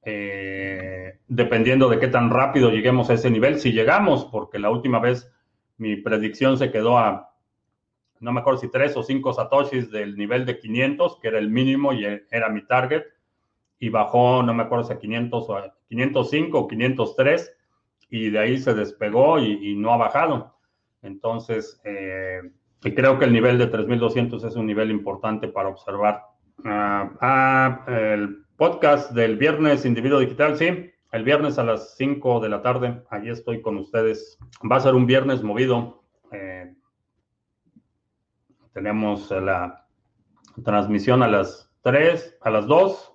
[0.02, 4.98] eh, dependiendo de qué tan rápido lleguemos a ese nivel, si llegamos, porque la última
[4.98, 5.30] vez
[5.76, 7.34] mi predicción se quedó a,
[8.20, 11.50] no me acuerdo si tres o cinco satoshis del nivel de 500, que era el
[11.50, 13.02] mínimo y era mi target,
[13.80, 17.56] y bajó, no me acuerdo si a 500 o a 505 o 503,
[18.10, 20.54] y de ahí se despegó y, no ha bajado.
[21.02, 22.42] Entonces, eh,
[22.80, 26.22] creo que el nivel de 3200 es un nivel importante para observar.
[26.64, 30.90] ah, ah el Podcast del viernes Individuo Digital, sí.
[31.12, 34.38] El viernes a las 5 de la tarde, allí estoy con ustedes.
[34.70, 36.04] Va a ser un viernes movido.
[36.30, 36.74] Eh,
[38.74, 39.86] tenemos la
[40.62, 43.14] transmisión a las 3, a las 2.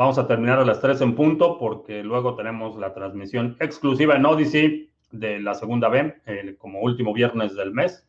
[0.00, 4.24] Vamos a terminar a las 3 en punto porque luego tenemos la transmisión exclusiva en
[4.24, 8.08] Odyssey de la segunda B, eh, como último viernes del mes.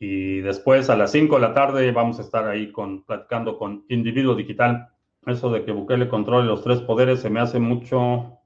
[0.00, 3.84] Y después a las 5 de la tarde vamos a estar ahí con, platicando con
[3.88, 4.88] Individuo Digital.
[5.24, 8.36] Eso de que Bukele controle los tres poderes se me hace mucho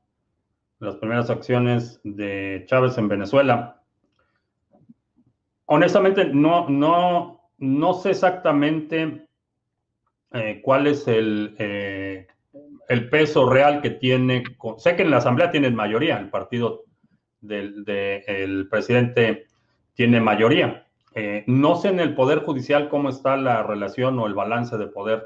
[0.78, 3.82] las primeras acciones de Chávez en Venezuela.
[5.64, 9.26] Honestamente, no, no, no sé exactamente
[10.34, 12.26] eh, cuál es el, eh,
[12.92, 14.44] el peso real que tiene.
[14.78, 16.85] sé que en la Asamblea tienen mayoría, el partido
[17.40, 19.46] del presidente
[19.94, 20.87] tiene mayoría.
[21.14, 24.87] Eh, no sé en el Poder Judicial cómo está la relación o el balance de
[24.87, 25.22] poder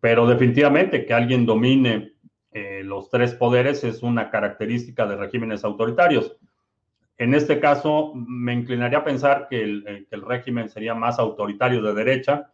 [0.00, 2.12] pero definitivamente que alguien domine
[2.52, 6.36] eh, los tres poderes es una característica de regímenes autoritarios.
[7.18, 11.92] En este caso, me inclinaría a pensar que el, eh, régimen sería más autoritario de
[11.92, 12.52] derecha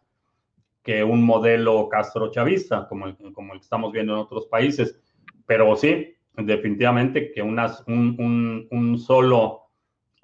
[0.83, 4.99] que un modelo castrochavista, como el, como el que estamos viendo en otros países.
[5.45, 9.61] Pero sí, definitivamente que un, solo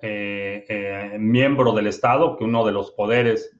[0.02, 3.56] eh, eh, miembro del Estado, que uno de los poderes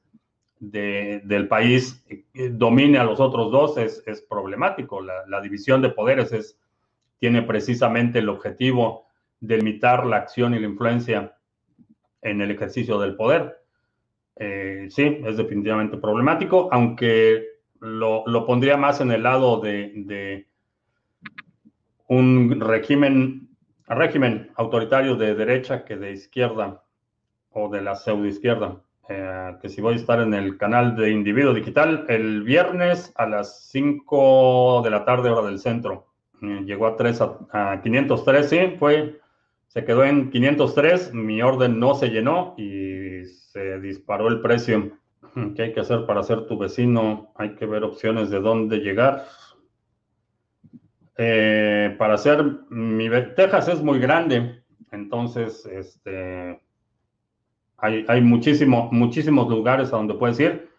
[0.60, 5.00] del país eh, domine a los otros dos es, es problemático.
[5.00, 6.58] La, la, división de poderes es,
[7.18, 9.06] tiene precisamente el objetivo
[9.40, 11.34] de limitar la acción y la influencia
[12.20, 13.59] en el ejercicio del poder.
[14.42, 17.44] Eh, sí, es definitivamente problemático, aunque
[17.78, 20.46] lo, lo, pondría más en el lado de, de
[22.08, 23.50] un régimen,
[23.86, 26.82] régimen autoritario de derecha que de izquierda
[27.50, 28.80] o de la pseudoizquierda.
[29.10, 33.26] Eh, que si voy a estar en el canal de Individuo Digital el viernes a
[33.26, 36.06] las 5 de la tarde, hora del centro.
[36.40, 37.20] Eh, llegó a, 3,
[37.52, 39.20] a, 503, sí, fue,
[39.66, 43.09] se quedó en 503, mi orden no se llenó y
[43.52, 44.92] se disparó el precio.
[45.54, 47.32] ¿Qué hay que hacer para ser tu vecino?
[47.36, 49.26] Hay que ver opciones de dónde llegar.
[51.16, 56.60] Eh, para hacer, mi Texas es muy grande, entonces, este,
[57.76, 60.70] hay, muchísimos lugares a donde puedes ir.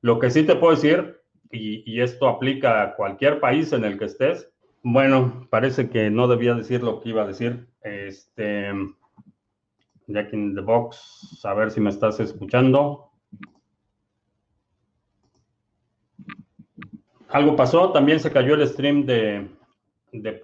[0.00, 4.06] Lo que sí te puedo decir, y, esto aplica a cualquier país en el que
[4.06, 4.50] estés,
[4.82, 7.68] bueno, parece que no debía decir lo que iba a decir.
[7.82, 8.72] Este,
[10.12, 13.10] Jack in the Box, a ver si me estás escuchando.
[17.28, 19.48] Algo pasó, también se cayó el stream de,
[20.12, 20.40] de.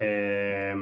[0.00, 0.74] Eh,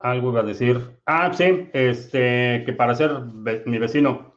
[0.00, 0.98] algo iba a decir.
[1.06, 3.20] Ah, sí, este, que para ser
[3.66, 4.34] mi vecino,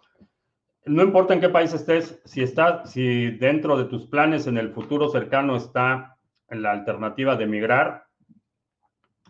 [0.85, 4.71] no importa en qué país estés, si está, si dentro de tus planes en el
[4.71, 6.17] futuro cercano está
[6.49, 8.05] la alternativa de emigrar,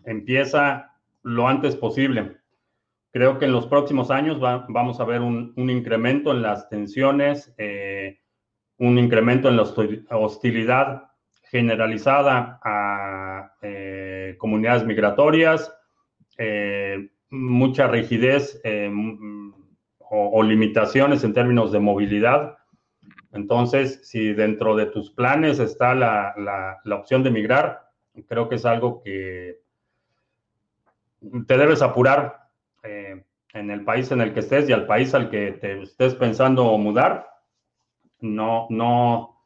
[0.04, 0.89] empieza
[1.22, 2.36] lo antes posible.
[3.12, 8.20] Creo que en los próximos años vamos a ver un, incremento en las tensiones, eh,
[8.78, 11.10] un incremento en la hostilidad
[11.50, 15.76] generalizada a eh, comunidades migratorias,
[16.38, 18.60] eh, mucha rigidez
[19.98, 22.58] o, limitaciones en términos de movilidad.
[23.32, 27.88] Entonces, si dentro de tus planes está la, opción de migrar,
[28.28, 29.60] creo que es algo que
[31.46, 32.48] te debes apurar
[32.82, 36.14] eh, en el país en el que estés y al país al que te estés
[36.14, 37.28] pensando mudar.
[38.20, 39.42] No, no,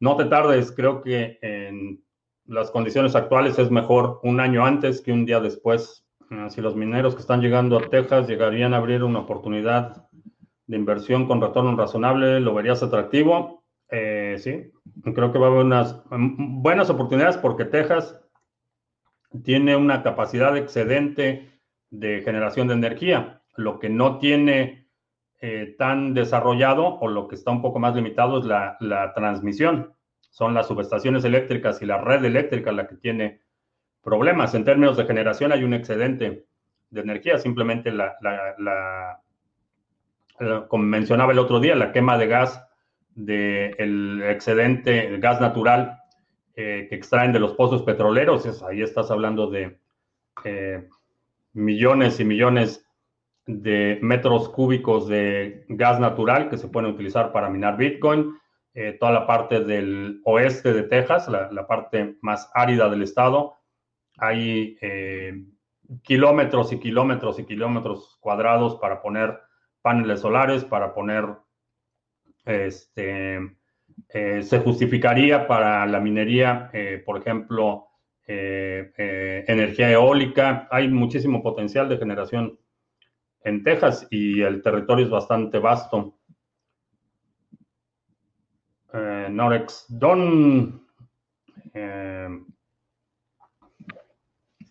[0.00, 0.72] no te tardes.
[0.72, 2.02] Creo que en
[2.46, 6.02] las condiciones actuales es mejor un año antes que un día después
[6.34, 10.08] Ah, si los mineros que están llegando a Texas llegarían a abrir una oportunidad
[10.66, 13.64] de inversión con retorno razonable, ¿lo verías atractivo?
[13.90, 14.72] Eh, sí,
[15.14, 18.18] creo que va a haber unas mm, buenas oportunidades porque Texas
[19.44, 21.50] tiene una capacidad excedente
[21.90, 23.42] de generación de energía.
[23.56, 24.88] Lo que no tiene
[25.40, 29.92] eh, tan desarrollado o lo que está un poco más limitado es la, la transmisión.
[30.30, 33.40] Son las subestaciones eléctricas y la red eléctrica la que tiene
[34.02, 34.54] problemas.
[34.54, 36.46] En términos de generación hay un excedente
[36.90, 39.20] de energía, simplemente la,
[40.68, 42.64] como mencionaba el otro día, la quema de gas
[43.14, 46.01] del excedente, el gas natural
[46.54, 49.78] eh, que extraen de los pozos petroleros, ahí estás hablando de
[50.44, 50.88] eh,
[51.52, 52.86] millones y millones
[53.46, 58.34] de metros cúbicos de gas natural que se pueden utilizar para minar Bitcoin.
[58.74, 63.54] Eh, toda la parte del oeste de Texas, la parte más árida del estado,
[64.18, 64.78] hay
[66.02, 69.40] kilómetros y kilómetros y kilómetros cuadrados para poner
[69.82, 71.26] paneles solares, para poner,
[72.44, 73.56] este,
[74.08, 77.88] eh, se justificaría para la minería, eh, por ejemplo,
[78.24, 80.66] energía eólica.
[80.70, 82.58] Hay muchísimo potencial de generación
[83.44, 86.16] en Texas y el territorio es bastante vasto.
[88.92, 90.82] Norex Don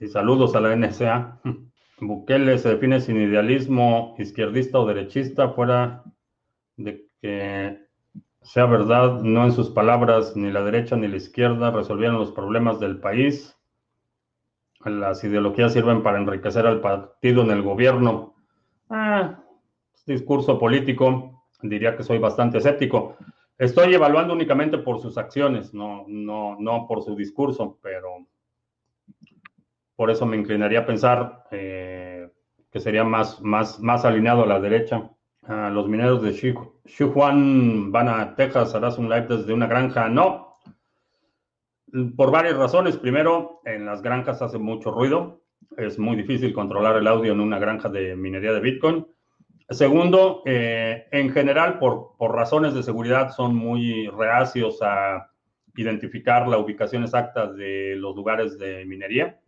[0.02, 1.40] y saludos a la NSA.
[2.02, 6.04] Bukele se define sin idealismo izquierdista o derechista, fuera
[6.76, 7.81] de que
[8.42, 12.80] sea verdad, no en sus palabras, ni la derecha ni la izquierda resolvieron los problemas
[12.80, 13.58] del país.
[14.84, 18.36] Las ideologías sirven para enriquecer al partido en el gobierno.
[18.90, 19.40] Ah,
[20.06, 23.16] discurso político, diría que soy bastante escéptico.
[23.58, 28.26] Estoy evaluando únicamente por sus acciones, no, no, no por su discurso, pero
[29.96, 32.28] por eso me inclinaría a pensar eh,
[32.72, 35.12] que sería más, más, más alineado a la derecha.
[35.48, 36.34] Los mineros de
[36.86, 40.08] Sichuan van a Texas, harás un live desde una granja.
[40.08, 40.60] No,
[42.16, 42.98] por varias razones.
[42.98, 45.42] Primero, en las granjas hace mucho ruido.
[45.78, 49.08] Es muy difícil controlar el audio en una granja de minería de Bitcoin.
[49.70, 55.32] Segundo, eh, en general, por, por, razones de seguridad, son muy reacios a
[55.76, 59.40] identificar la ubicación exacta de los lugares de minería.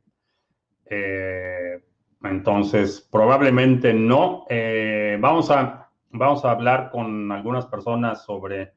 [0.85, 1.81] Eh,
[2.23, 4.45] entonces, probablemente no.
[4.49, 5.82] Eh, vamos, a,
[6.13, 8.73] vamos a hablar con algunas personas sobre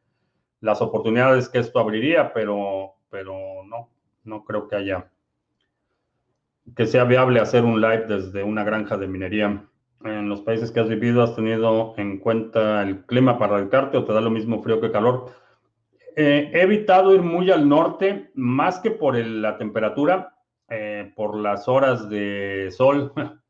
[0.60, 3.90] las oportunidades que esto abriría, pero, pero no,
[4.24, 5.10] no creo que haya
[6.74, 9.64] que sea viable hacer un live desde una granja de minería.
[10.04, 14.04] En los países que has vivido, ¿has tenido en cuenta el clima para radicarte o
[14.04, 15.30] te da lo mismo frío que calor?
[16.16, 20.34] Eh, he evitado ir muy al norte, más que por la temperatura,
[20.68, 23.12] eh, por las horas de sol.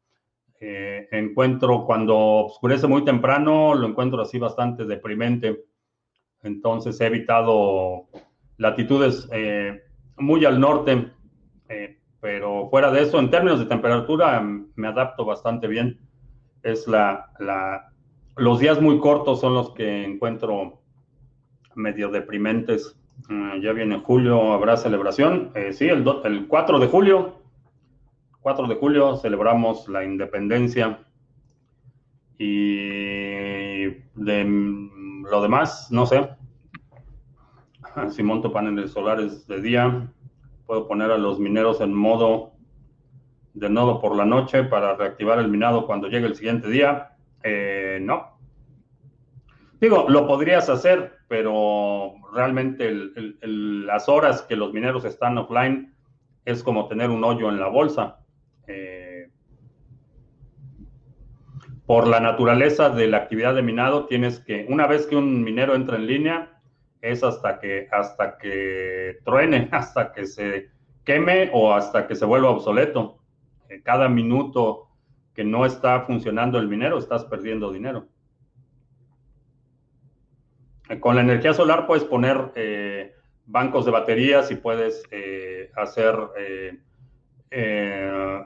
[0.61, 5.65] Eh, encuentro cuando oscurece muy temprano, lo encuentro así bastante deprimente.
[6.43, 8.07] Entonces he evitado
[8.57, 9.29] latitudes
[10.17, 11.11] muy al norte,
[12.21, 15.99] pero fuera de eso, en términos de temperatura, me adapto bastante bien.
[16.63, 17.93] Es la, la,
[18.37, 20.81] los días muy cortos son los que encuentro
[21.75, 22.99] medio deprimentes.
[23.29, 25.53] Mm, ya viene julio, habrá celebración.
[25.55, 27.43] Eh, sí, el, el 4 de julio.
[28.47, 31.01] 4 de julio celebramos la independencia.
[32.39, 34.45] Y de
[35.29, 36.29] lo demás, no sé.
[38.11, 40.13] Si monto paneles solares de día,
[40.65, 42.53] puedo poner a los mineros en modo
[43.55, 47.17] de nodo por la noche para reactivar el minado cuando llegue el siguiente día.
[47.43, 48.39] Eh, no.
[49.81, 52.95] Digo, lo podrías hacer, pero realmente
[53.43, 55.93] las horas que los mineros están offline
[56.45, 58.21] es como tener un hoyo en la bolsa.
[58.67, 59.29] Eh,
[61.87, 65.75] por la naturaleza de la actividad de minado, tienes que, una vez que un minero
[65.75, 66.61] entra en línea,
[67.01, 70.71] es hasta que, hasta que truene, hasta que se
[71.05, 73.19] queme o hasta que se vuelva obsoleto.
[73.69, 74.89] Eh, cada minuto
[75.35, 78.09] que no está funcionando el minero, estás perdiendo dinero.
[81.01, 83.13] Con la energía solar puedes poner eh,
[83.45, 86.17] bancos de baterías y puedes eh, hacer
[87.51, 88.45] eh,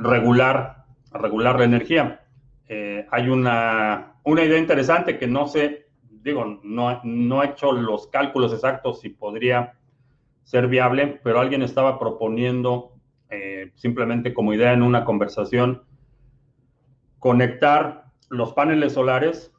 [0.00, 2.20] regular, regular la energía.
[2.68, 5.86] hay una, una, idea interesante que no sé,
[6.22, 9.74] digo, no, no he hecho los cálculos exactos si podría
[10.44, 12.94] ser viable, pero alguien estaba proponiendo
[13.74, 15.82] simplemente como idea en una conversación
[17.18, 19.52] conectar los paneles solares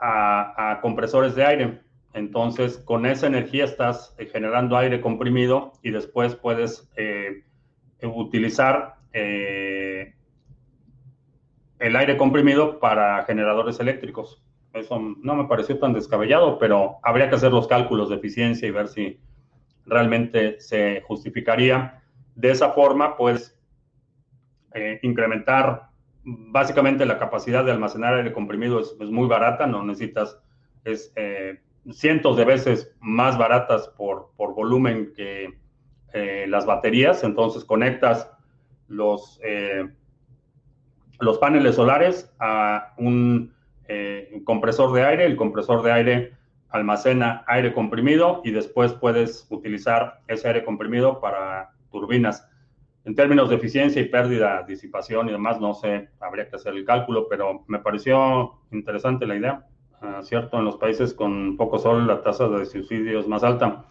[0.00, 1.80] a, compresores de aire.
[2.12, 7.44] Entonces, con esa energía estás eh, generando aire comprimido y después puedes eh,
[8.06, 10.14] utilizar eh,
[11.78, 14.42] el aire comprimido para generadores eléctricos.
[14.72, 18.72] Eso no me pareció tan descabellado, pero habría que hacer los cálculos de eficiencia y
[18.72, 19.20] ver si
[19.86, 22.02] realmente se justificaría.
[22.34, 23.56] De esa forma, puedes
[25.02, 25.88] incrementar
[26.24, 30.38] básicamente la capacidad de almacenar aire comprimido es, muy barata, no necesitas,
[30.84, 31.60] es eh,
[31.92, 35.58] cientos de veces más baratas por, por volumen que
[36.14, 38.30] eh, las baterías, entonces conectas
[38.88, 39.86] los, eh,
[41.20, 43.52] los paneles solares a un
[44.44, 46.32] compresor de aire, el compresor de aire
[46.74, 52.48] almacena aire comprimido y después puedes utilizar ese aire comprimido para turbinas.
[53.04, 56.84] En términos de eficiencia y pérdida, disipación y demás, no sé, habría que hacer el
[56.84, 59.66] cálculo, pero me pareció interesante la idea.
[60.00, 63.84] Ah, cierto, en los países con poco sol la tasa de suicidio es más alta.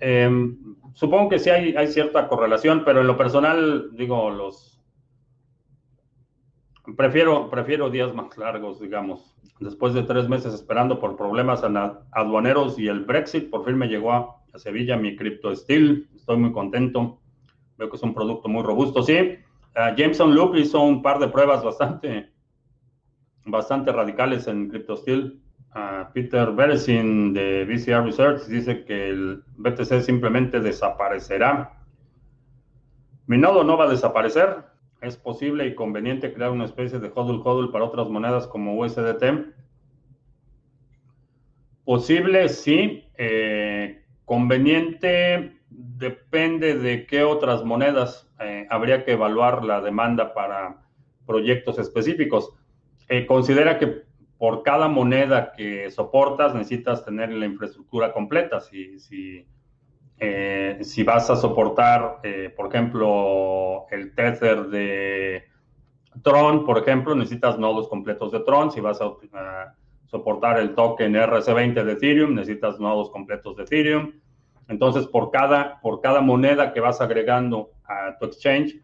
[0.00, 4.80] Em, supongo que sí hay, cierta correlación, pero en lo personal, digo, los
[6.96, 9.36] prefiero, prefiero días más largos, digamos.
[9.60, 11.62] Después de tres meses esperando por problemas
[12.12, 16.08] aduaneros y el Brexit, por fin me llegó a, Sevilla mi Crypto Steel.
[16.16, 17.20] Estoy muy contento.
[17.78, 19.38] Veo que es un producto muy robusto, sí.
[19.76, 22.32] Uh, Jameson Loop hizo un par de pruebas bastante,
[23.44, 25.40] bastante radicales en CryptoSteel.
[26.12, 31.80] Peter Beresin de VCR Research dice que el BTC simplemente desaparecerá.
[33.26, 34.64] Mi nodo no va a desaparecer.
[35.00, 39.54] Es posible y conveniente crear una especie de hodl hodl para otras monedas como USDT.
[41.84, 43.08] Posible, sí.
[43.16, 50.82] Eh, conveniente, depende de qué otras monedas eh, habría que evaluar la demanda para
[51.26, 52.52] proyectos específicos.
[53.08, 54.09] Eh, considera que
[54.40, 58.58] por cada moneda que soportas necesitas tener la infraestructura completa.
[58.62, 59.46] Si, si,
[60.16, 62.22] eh, si vas a soportar,
[62.56, 65.44] por ejemplo, el Tether de
[66.22, 68.72] Tron, por ejemplo, necesitas nodos completos de Tron.
[68.72, 69.74] Si vas a
[70.06, 74.12] soportar el token RC20 de Ethereum, necesitas nodos completos de Ethereum.
[74.68, 78.80] Entonces, por cada, por cada moneda que vas agregando a tu exchange,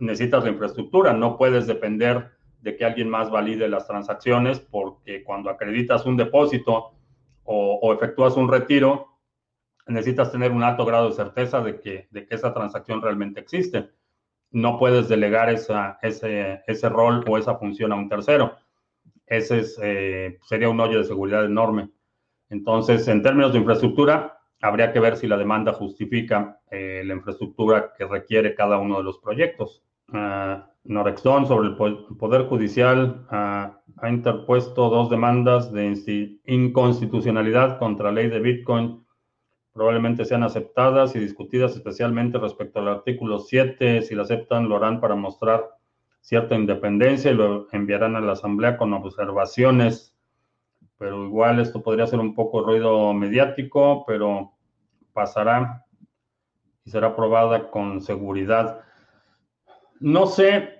[0.00, 1.14] necesitas la infraestructura.
[1.14, 6.92] No puedes depender de que alguien más valide las transacciones, porque cuando acreditas un depósito
[7.44, 9.06] o, efectúas un retiro,
[9.86, 13.90] necesitas tener un alto grado de certeza de que, de que esa transacción realmente existe.
[14.50, 18.56] No puedes delegar esa, ese, ese rol o esa función a un tercero.
[19.26, 21.90] Ese es, eh, sería un hoyo de seguridad enorme.
[22.50, 27.92] Entonces, en términos de infraestructura, habría que ver si la demanda justifica eh, la infraestructura
[27.96, 29.82] que requiere cada uno de los proyectos.
[30.08, 31.76] Uh, Norexon sobre el
[32.16, 39.06] Poder Judicial ah, ha interpuesto dos demandas de inconstitucionalidad contra la ley de Bitcoin.
[39.72, 44.02] Probablemente sean aceptadas y discutidas especialmente respecto al artículo 7.
[44.02, 45.64] Si la aceptan, lo harán para mostrar
[46.20, 50.18] cierta independencia y lo enviarán a la Asamblea con observaciones
[50.98, 54.52] pero igual esto podría ser un poco ruido mediático, pero
[55.12, 55.86] pasará
[56.84, 58.80] y será aprobada con seguridad.
[60.00, 60.77] No sé,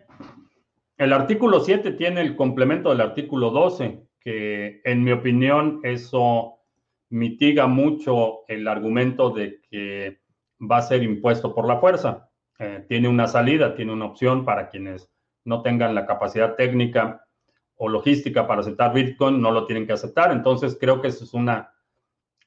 [0.99, 6.59] el artículo 7 tiene el complemento del artículo 12, que en mi opinión eso
[7.11, 10.19] mitiga mucho el argumento de que
[10.61, 12.29] va a ser impuesto por la fuerza.
[12.59, 15.09] Eh, tiene una salida, tiene una opción para quienes
[15.45, 17.25] no tengan la capacidad técnica
[17.77, 20.33] o logística para aceptar Bitcoin, no lo tienen que aceptar.
[20.33, 21.73] Entonces, creo que eso es una,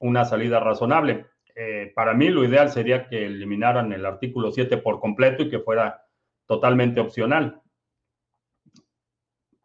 [0.01, 1.25] una salida razonable.
[1.55, 5.59] Eh, para mí, lo ideal sería que eliminaran el artículo 7 por completo y que
[5.59, 6.05] fuera
[6.45, 7.61] totalmente opcional.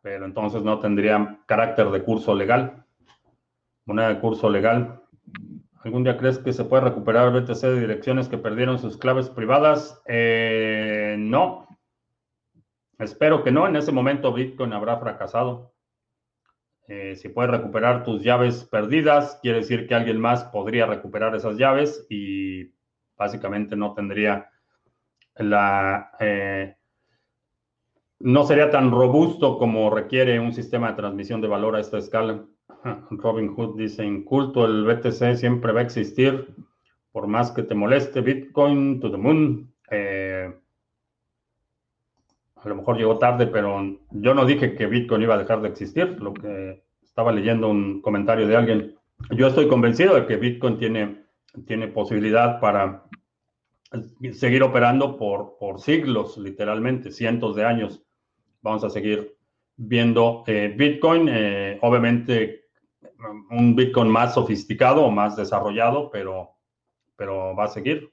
[0.06, 2.84] Pero entonces no tendría carácter de curso legal.
[3.86, 5.02] Moneda de curso legal.
[5.82, 10.00] ¿Algún día crees que se puede recuperar BTC de direcciones que perdieron sus claves privadas?
[10.06, 11.66] Eh, no,
[13.00, 15.74] Espero que no, en ese momento Bitcoin habrá fracasado.
[16.86, 21.56] Eh, si puedes recuperar tus llaves perdidas, quiere decir que alguien más podría recuperar esas
[21.56, 22.72] llaves y
[23.16, 24.52] básicamente no tendría
[25.34, 26.12] la...
[26.20, 26.76] Eh,
[28.18, 32.44] no sería tan robusto como requiere un sistema de transmisión de valor a esta escala.
[33.10, 36.54] Robin Hood dice, en culto el BTC siempre va a existir,
[37.12, 39.72] por más que te moleste Bitcoin to the moon.
[39.90, 40.52] Eh,
[42.56, 45.68] a lo mejor llegó tarde, pero yo no dije que Bitcoin iba a dejar de
[45.68, 48.94] existir, lo que estaba leyendo un comentario de alguien.
[49.30, 51.24] Yo estoy convencido de que Bitcoin tiene,
[51.66, 53.04] tiene posibilidad para
[54.32, 58.05] seguir operando por, por siglos, literalmente, cientos de años.
[58.66, 59.36] Vamos a seguir
[59.76, 62.64] viendo eh, Bitcoin, eh, obviamente
[63.50, 66.56] un Bitcoin más sofisticado o más desarrollado, pero,
[67.14, 68.12] pero va a seguir,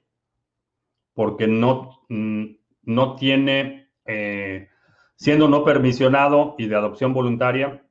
[1.12, 2.44] porque no, mm,
[2.84, 4.68] no tiene eh,
[5.16, 7.84] siendo no permisionado y de adopción voluntaria,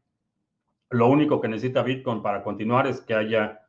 [0.90, 3.60] lo único que necesita Bitcoin para continuar es que haya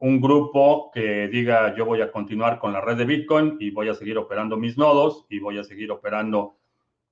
[0.00, 3.90] un grupo que diga yo voy a continuar con la red de Bitcoin y voy
[3.90, 6.56] a seguir operando mis nodos y voy a seguir operando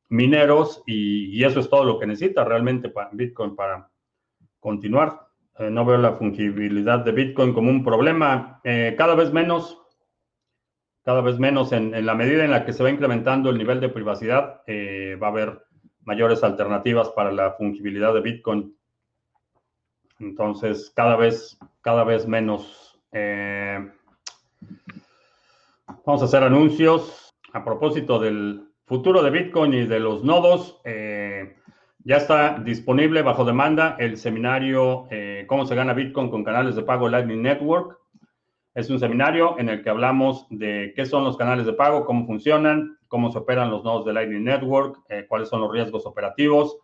[0.09, 3.89] mineros y, eso es todo lo que necesita realmente para Bitcoin para
[4.61, 5.29] continuar.
[5.59, 8.61] Eh, no veo la fungibilidad de Bitcoin como un problema.
[8.65, 9.81] Eh, cada vez menos,
[11.03, 13.89] cada vez menos en, la medida en la que se va incrementando el nivel de
[13.89, 15.63] privacidad, eh, va a haber
[16.03, 18.75] mayores alternativas para la fungibilidad de Bitcoin.
[20.21, 22.99] Entonces, cada vez, cada vez menos.
[26.05, 27.25] Vamos a hacer anuncios.
[27.53, 31.57] A propósito del futuro de Bitcoin y de los nodos, eh,
[32.05, 35.07] ya está disponible bajo demanda el seminario
[35.47, 37.99] Cómo se gana Bitcoin con canales de pago Lightning Network.
[38.75, 42.27] Es un seminario en el que hablamos de qué son los canales de pago, cómo
[42.27, 46.79] funcionan, cómo se operan los nodos de Lightning Network, eh, cuáles son los riesgos operativos,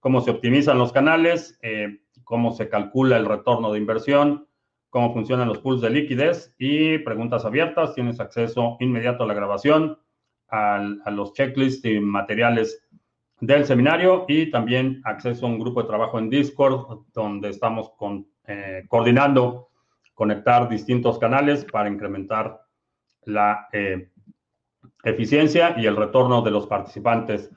[0.00, 4.48] cómo se optimizan los canales, eh, cómo se calcula el retorno de inversión,
[4.88, 7.94] cómo funcionan los pools de liquidez y preguntas abiertas.
[7.94, 9.98] Tienes acceso inmediato a la grabación,
[10.48, 12.86] a los checklists y materiales
[13.40, 18.26] del seminario y también acceso a un grupo de trabajo en Discord donde estamos con,
[18.46, 19.68] eh, coordinando
[20.16, 22.62] conectar distintos canales para incrementar
[23.24, 24.08] la eh,
[25.04, 27.50] eficiencia y el retorno de los participantes.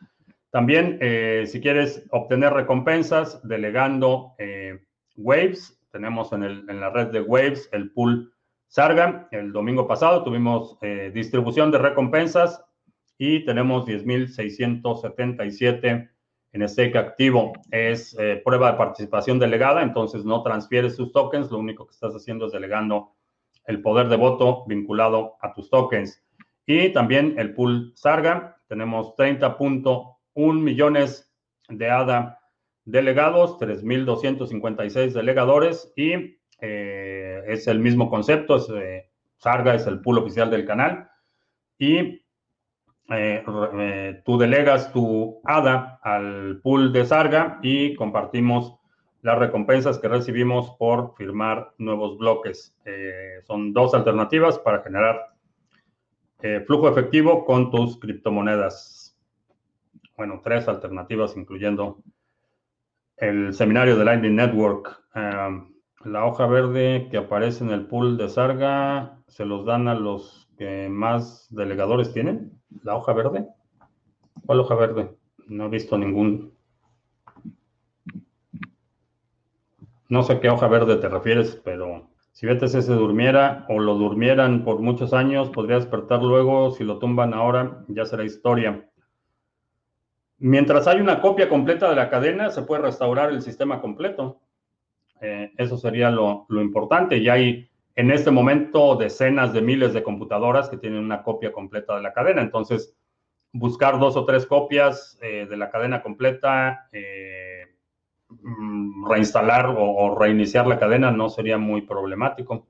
[0.52, 4.80] También, eh, si quieres obtener recompensas delegando eh,
[5.16, 8.34] Waves, tenemos en, el, en, la red de Waves el pool
[8.68, 9.30] Sarga.
[9.32, 10.78] El domingo pasado tuvimos
[11.14, 12.64] distribución de recompensas
[13.20, 16.10] y tenemos 10.677
[16.52, 21.60] en stake activo es eh, prueba de participación delegada, entonces no transfieres tus tokens, lo
[21.60, 23.14] único que estás haciendo es delegando
[23.66, 26.24] el poder de voto vinculado a tus tokens.
[26.66, 31.32] Y también el pool Sarga, tenemos 30.1 millones
[31.68, 32.40] de ADA
[32.86, 40.20] delegados, 3.256 delegadores y eh, es el mismo concepto, es, eh, Sarga es el pool
[40.20, 41.10] oficial del canal
[41.78, 42.22] y
[43.12, 43.44] eh,
[43.80, 48.76] eh, tú delegas tu ADA al pool de Sarga y compartimos
[49.22, 52.76] las recompensas que recibimos por firmar nuevos bloques.
[52.86, 55.28] Eh, son dos alternativas para generar
[56.68, 59.20] flujo efectivo con tus criptomonedas.
[60.16, 62.02] Bueno, tres alternativas, incluyendo
[63.18, 65.04] el seminario de Lightning Network.
[65.14, 70.49] la hoja verde que aparece en el pool de Sarga se los dan a los
[70.60, 72.52] que más delegadores tienen.
[72.84, 73.48] La hoja verde.
[74.46, 75.16] ¿Cuál hoja verde?
[75.48, 76.54] No he visto ningún.
[80.10, 84.66] No sé qué hoja verde te refieres, pero si BTC se durmiera o lo durmieran
[84.66, 86.72] por muchos años, podría despertar luego.
[86.72, 88.86] Si lo tumban ahora, ya será historia.
[90.40, 94.42] Mientras hay una copia completa de la cadena, se puede restaurar el sistema completo.
[95.22, 97.18] Eh, eso sería lo, lo importante.
[97.18, 97.69] Y hay
[98.00, 102.14] en este momento decenas de miles de computadoras que tienen una copia completa de la
[102.14, 102.42] cadena.
[102.42, 102.96] Entonces,
[103.52, 107.66] buscar dos o tres copias eh, de la cadena completa, eh,
[109.06, 112.68] reinstalar o, reiniciar la cadena no sería muy problemático.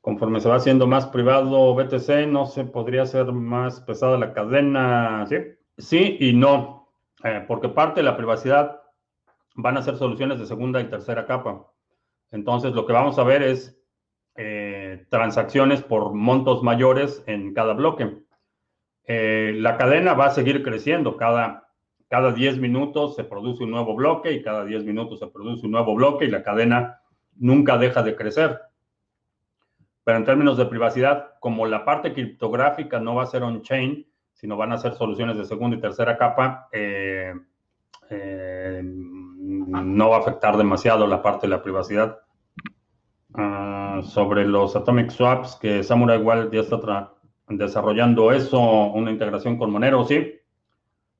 [0.00, 5.26] Conforme se va haciendo más privado BTC, no se podría hacer más pesada la cadena,
[5.28, 5.36] ¿sí?
[5.76, 6.88] Sí y no,
[7.22, 8.80] eh, porque parte de la privacidad
[9.56, 11.66] van a ser soluciones de segunda y tercera capa.
[12.30, 13.76] Entonces, lo que vamos a ver es
[14.90, 18.18] eh, transacciones por montos mayores en cada bloque.
[19.04, 21.16] Eh, la cadena va a seguir creciendo.
[21.16, 21.68] Cada,
[22.08, 25.72] cada 10 minutos se produce un nuevo bloque y cada 10 minutos se produce un
[25.72, 27.00] nuevo bloque y la cadena
[27.36, 28.60] nunca deja de crecer.
[30.02, 34.56] Pero en términos de privacidad, como la parte criptográfica no va a ser on-chain, sino
[34.56, 37.32] van a ser soluciones de segunda y tercera capa, eh,
[38.82, 42.18] no va a afectar demasiado la parte de la privacidad.
[43.34, 47.12] Ah, sobre los Atomic Swaps, que Samurai Wallet ya está
[47.48, 48.60] desarrollando eso,
[48.92, 50.34] una integración con Monero, ¿sí?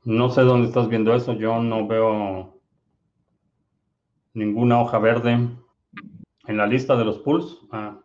[0.05, 1.32] No sé dónde estás viendo eso.
[1.32, 2.61] Yo no veo
[4.34, 5.32] ninguna hoja verde
[6.46, 7.62] en la lista de los pools.
[7.72, 7.99] Ah,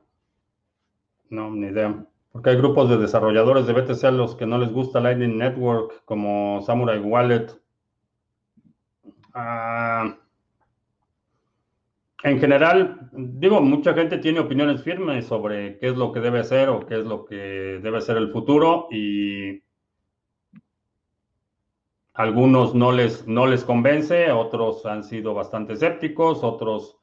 [1.33, 2.05] no, ni idea.
[2.31, 6.03] Porque hay grupos de desarrolladores de BTC a los que no les gusta Lightning Network,
[6.05, 7.47] como Samurai Wallet.
[9.33, 10.15] Ah,
[12.23, 16.69] en general, digo, mucha gente tiene opiniones firmes sobre qué es lo que debe ser
[16.69, 19.61] o qué es lo que debe ser el futuro y
[22.13, 27.02] algunos no les, no les convence, otros han sido bastante escépticos, otros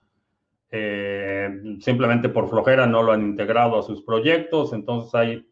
[0.73, 5.47] eh, simplemente por flojera no lo han integrado a sus proyectos, entonces hay,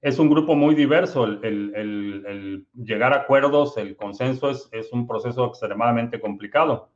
[0.00, 6.20] es un grupo muy diverso, el, llegar a acuerdos, el consenso es, un proceso extremadamente
[6.20, 6.90] complicado.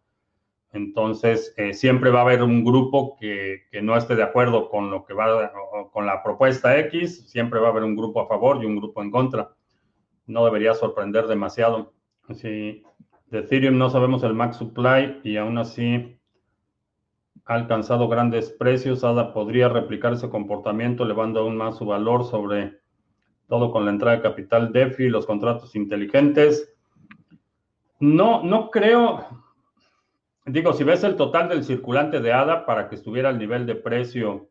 [0.72, 5.04] Entonces, eh, siempre va a haber un grupo que, no esté de acuerdo con lo
[5.04, 5.52] que va,
[5.92, 9.00] con la propuesta X, siempre va a haber un grupo a favor y un grupo
[9.00, 9.54] en contra.
[10.26, 11.92] No debería sorprender demasiado.
[12.32, 12.82] Si
[13.26, 16.18] de Ethereum no sabemos el max supply y aún así
[17.46, 22.80] ha alcanzado grandes precios, ADA podría replicar ese comportamiento elevando aún más su valor sobre
[23.48, 26.74] todo con la entrada de capital DeFi los contratos inteligentes.
[28.00, 29.26] No, no creo,
[30.46, 33.74] digo, si ves el total del circulante de ADA para que estuviera al nivel de
[33.74, 34.48] precio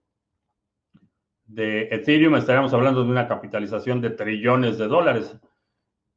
[1.45, 5.37] de Ethereum, estaríamos hablando de una capitalización de trillones de dólares.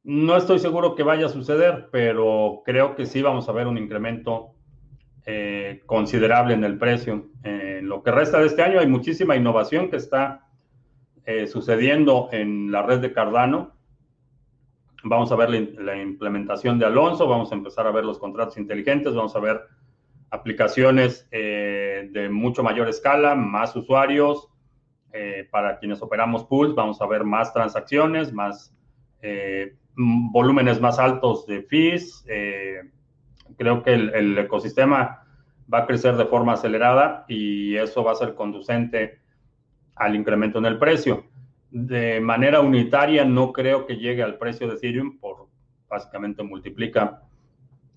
[0.03, 3.77] No estoy seguro que vaya a suceder, pero creo que sí vamos a ver un
[3.77, 4.56] incremento
[5.29, 7.27] eh, considerable en el precio.
[7.43, 10.47] En lo que resta de este año hay muchísima innovación que está
[11.25, 13.75] eh, sucediendo en la red de Cardano.
[15.03, 19.13] Vamos a ver la, implementación de Alonso, vamos a empezar a ver los contratos inteligentes,
[19.13, 19.61] vamos a ver
[20.29, 24.47] aplicaciones eh, de mucho mayor escala, más usuarios.
[25.11, 28.73] Eh, para quienes operamos pools, vamos a ver más transacciones, más
[29.21, 32.25] eh, volúmenes más altos de fees.
[33.57, 35.23] Creo que el, ecosistema
[35.71, 39.19] va a crecer de forma acelerada y eso va a ser conducente
[39.95, 41.25] al incremento en el precio
[41.69, 45.47] de manera unitaria no creo que llegue al precio de Ethereum, por
[45.89, 47.23] básicamente multiplica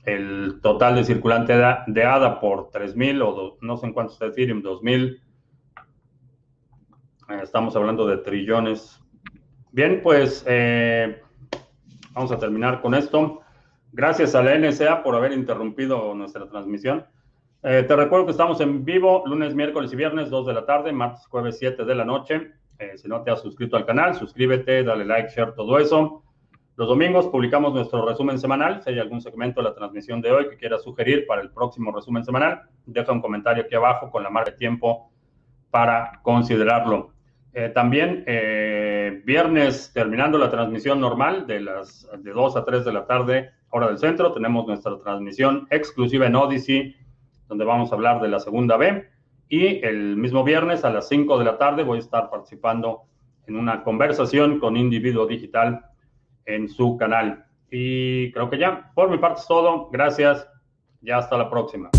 [0.04, 1.54] el total de circulante
[1.86, 5.22] de ADA por 3000 o no sé en cuánto está Ethereum, 2000.
[7.28, 9.00] Eh, estamos hablando de trillones.
[9.72, 11.20] Bien, pues eh,
[12.12, 13.42] vamos a terminar con esto.
[13.92, 17.04] Gracias a la NSA por haber interrumpido nuestra transmisión.
[17.62, 20.92] Eh, te recuerdo que estamos en vivo lunes, miércoles y viernes, 2 de la tarde,
[20.92, 22.52] martes, jueves, 7 de la noche.
[22.78, 26.22] Eh, si no te has suscrito al canal, suscríbete, dale like, share, todo eso.
[26.76, 28.80] Los domingos publicamos nuestro resumen semanal.
[28.82, 31.90] Si hay algún segmento de la transmisión de hoy que quieras sugerir para el próximo
[31.90, 35.10] resumen semanal, deja un comentario aquí abajo con la marca de tiempo
[35.70, 37.12] para considerarlo.
[37.52, 42.92] Eh, también eh, viernes, terminando la transmisión normal de las de 2 a 3 de
[42.92, 46.94] la tarde, hora del centro, tenemos nuestra transmisión exclusiva en Odyssey,
[47.48, 49.08] donde vamos a hablar de la segunda B.
[49.48, 53.02] Y el mismo viernes a las 5 de la tarde voy a estar participando
[53.46, 55.84] en una conversación con Individuo Digital
[56.46, 57.46] en su canal.
[57.70, 59.88] Y creo que ya, por mi parte es todo.
[59.90, 60.46] Gracias.
[61.00, 61.90] Ya hasta la próxima.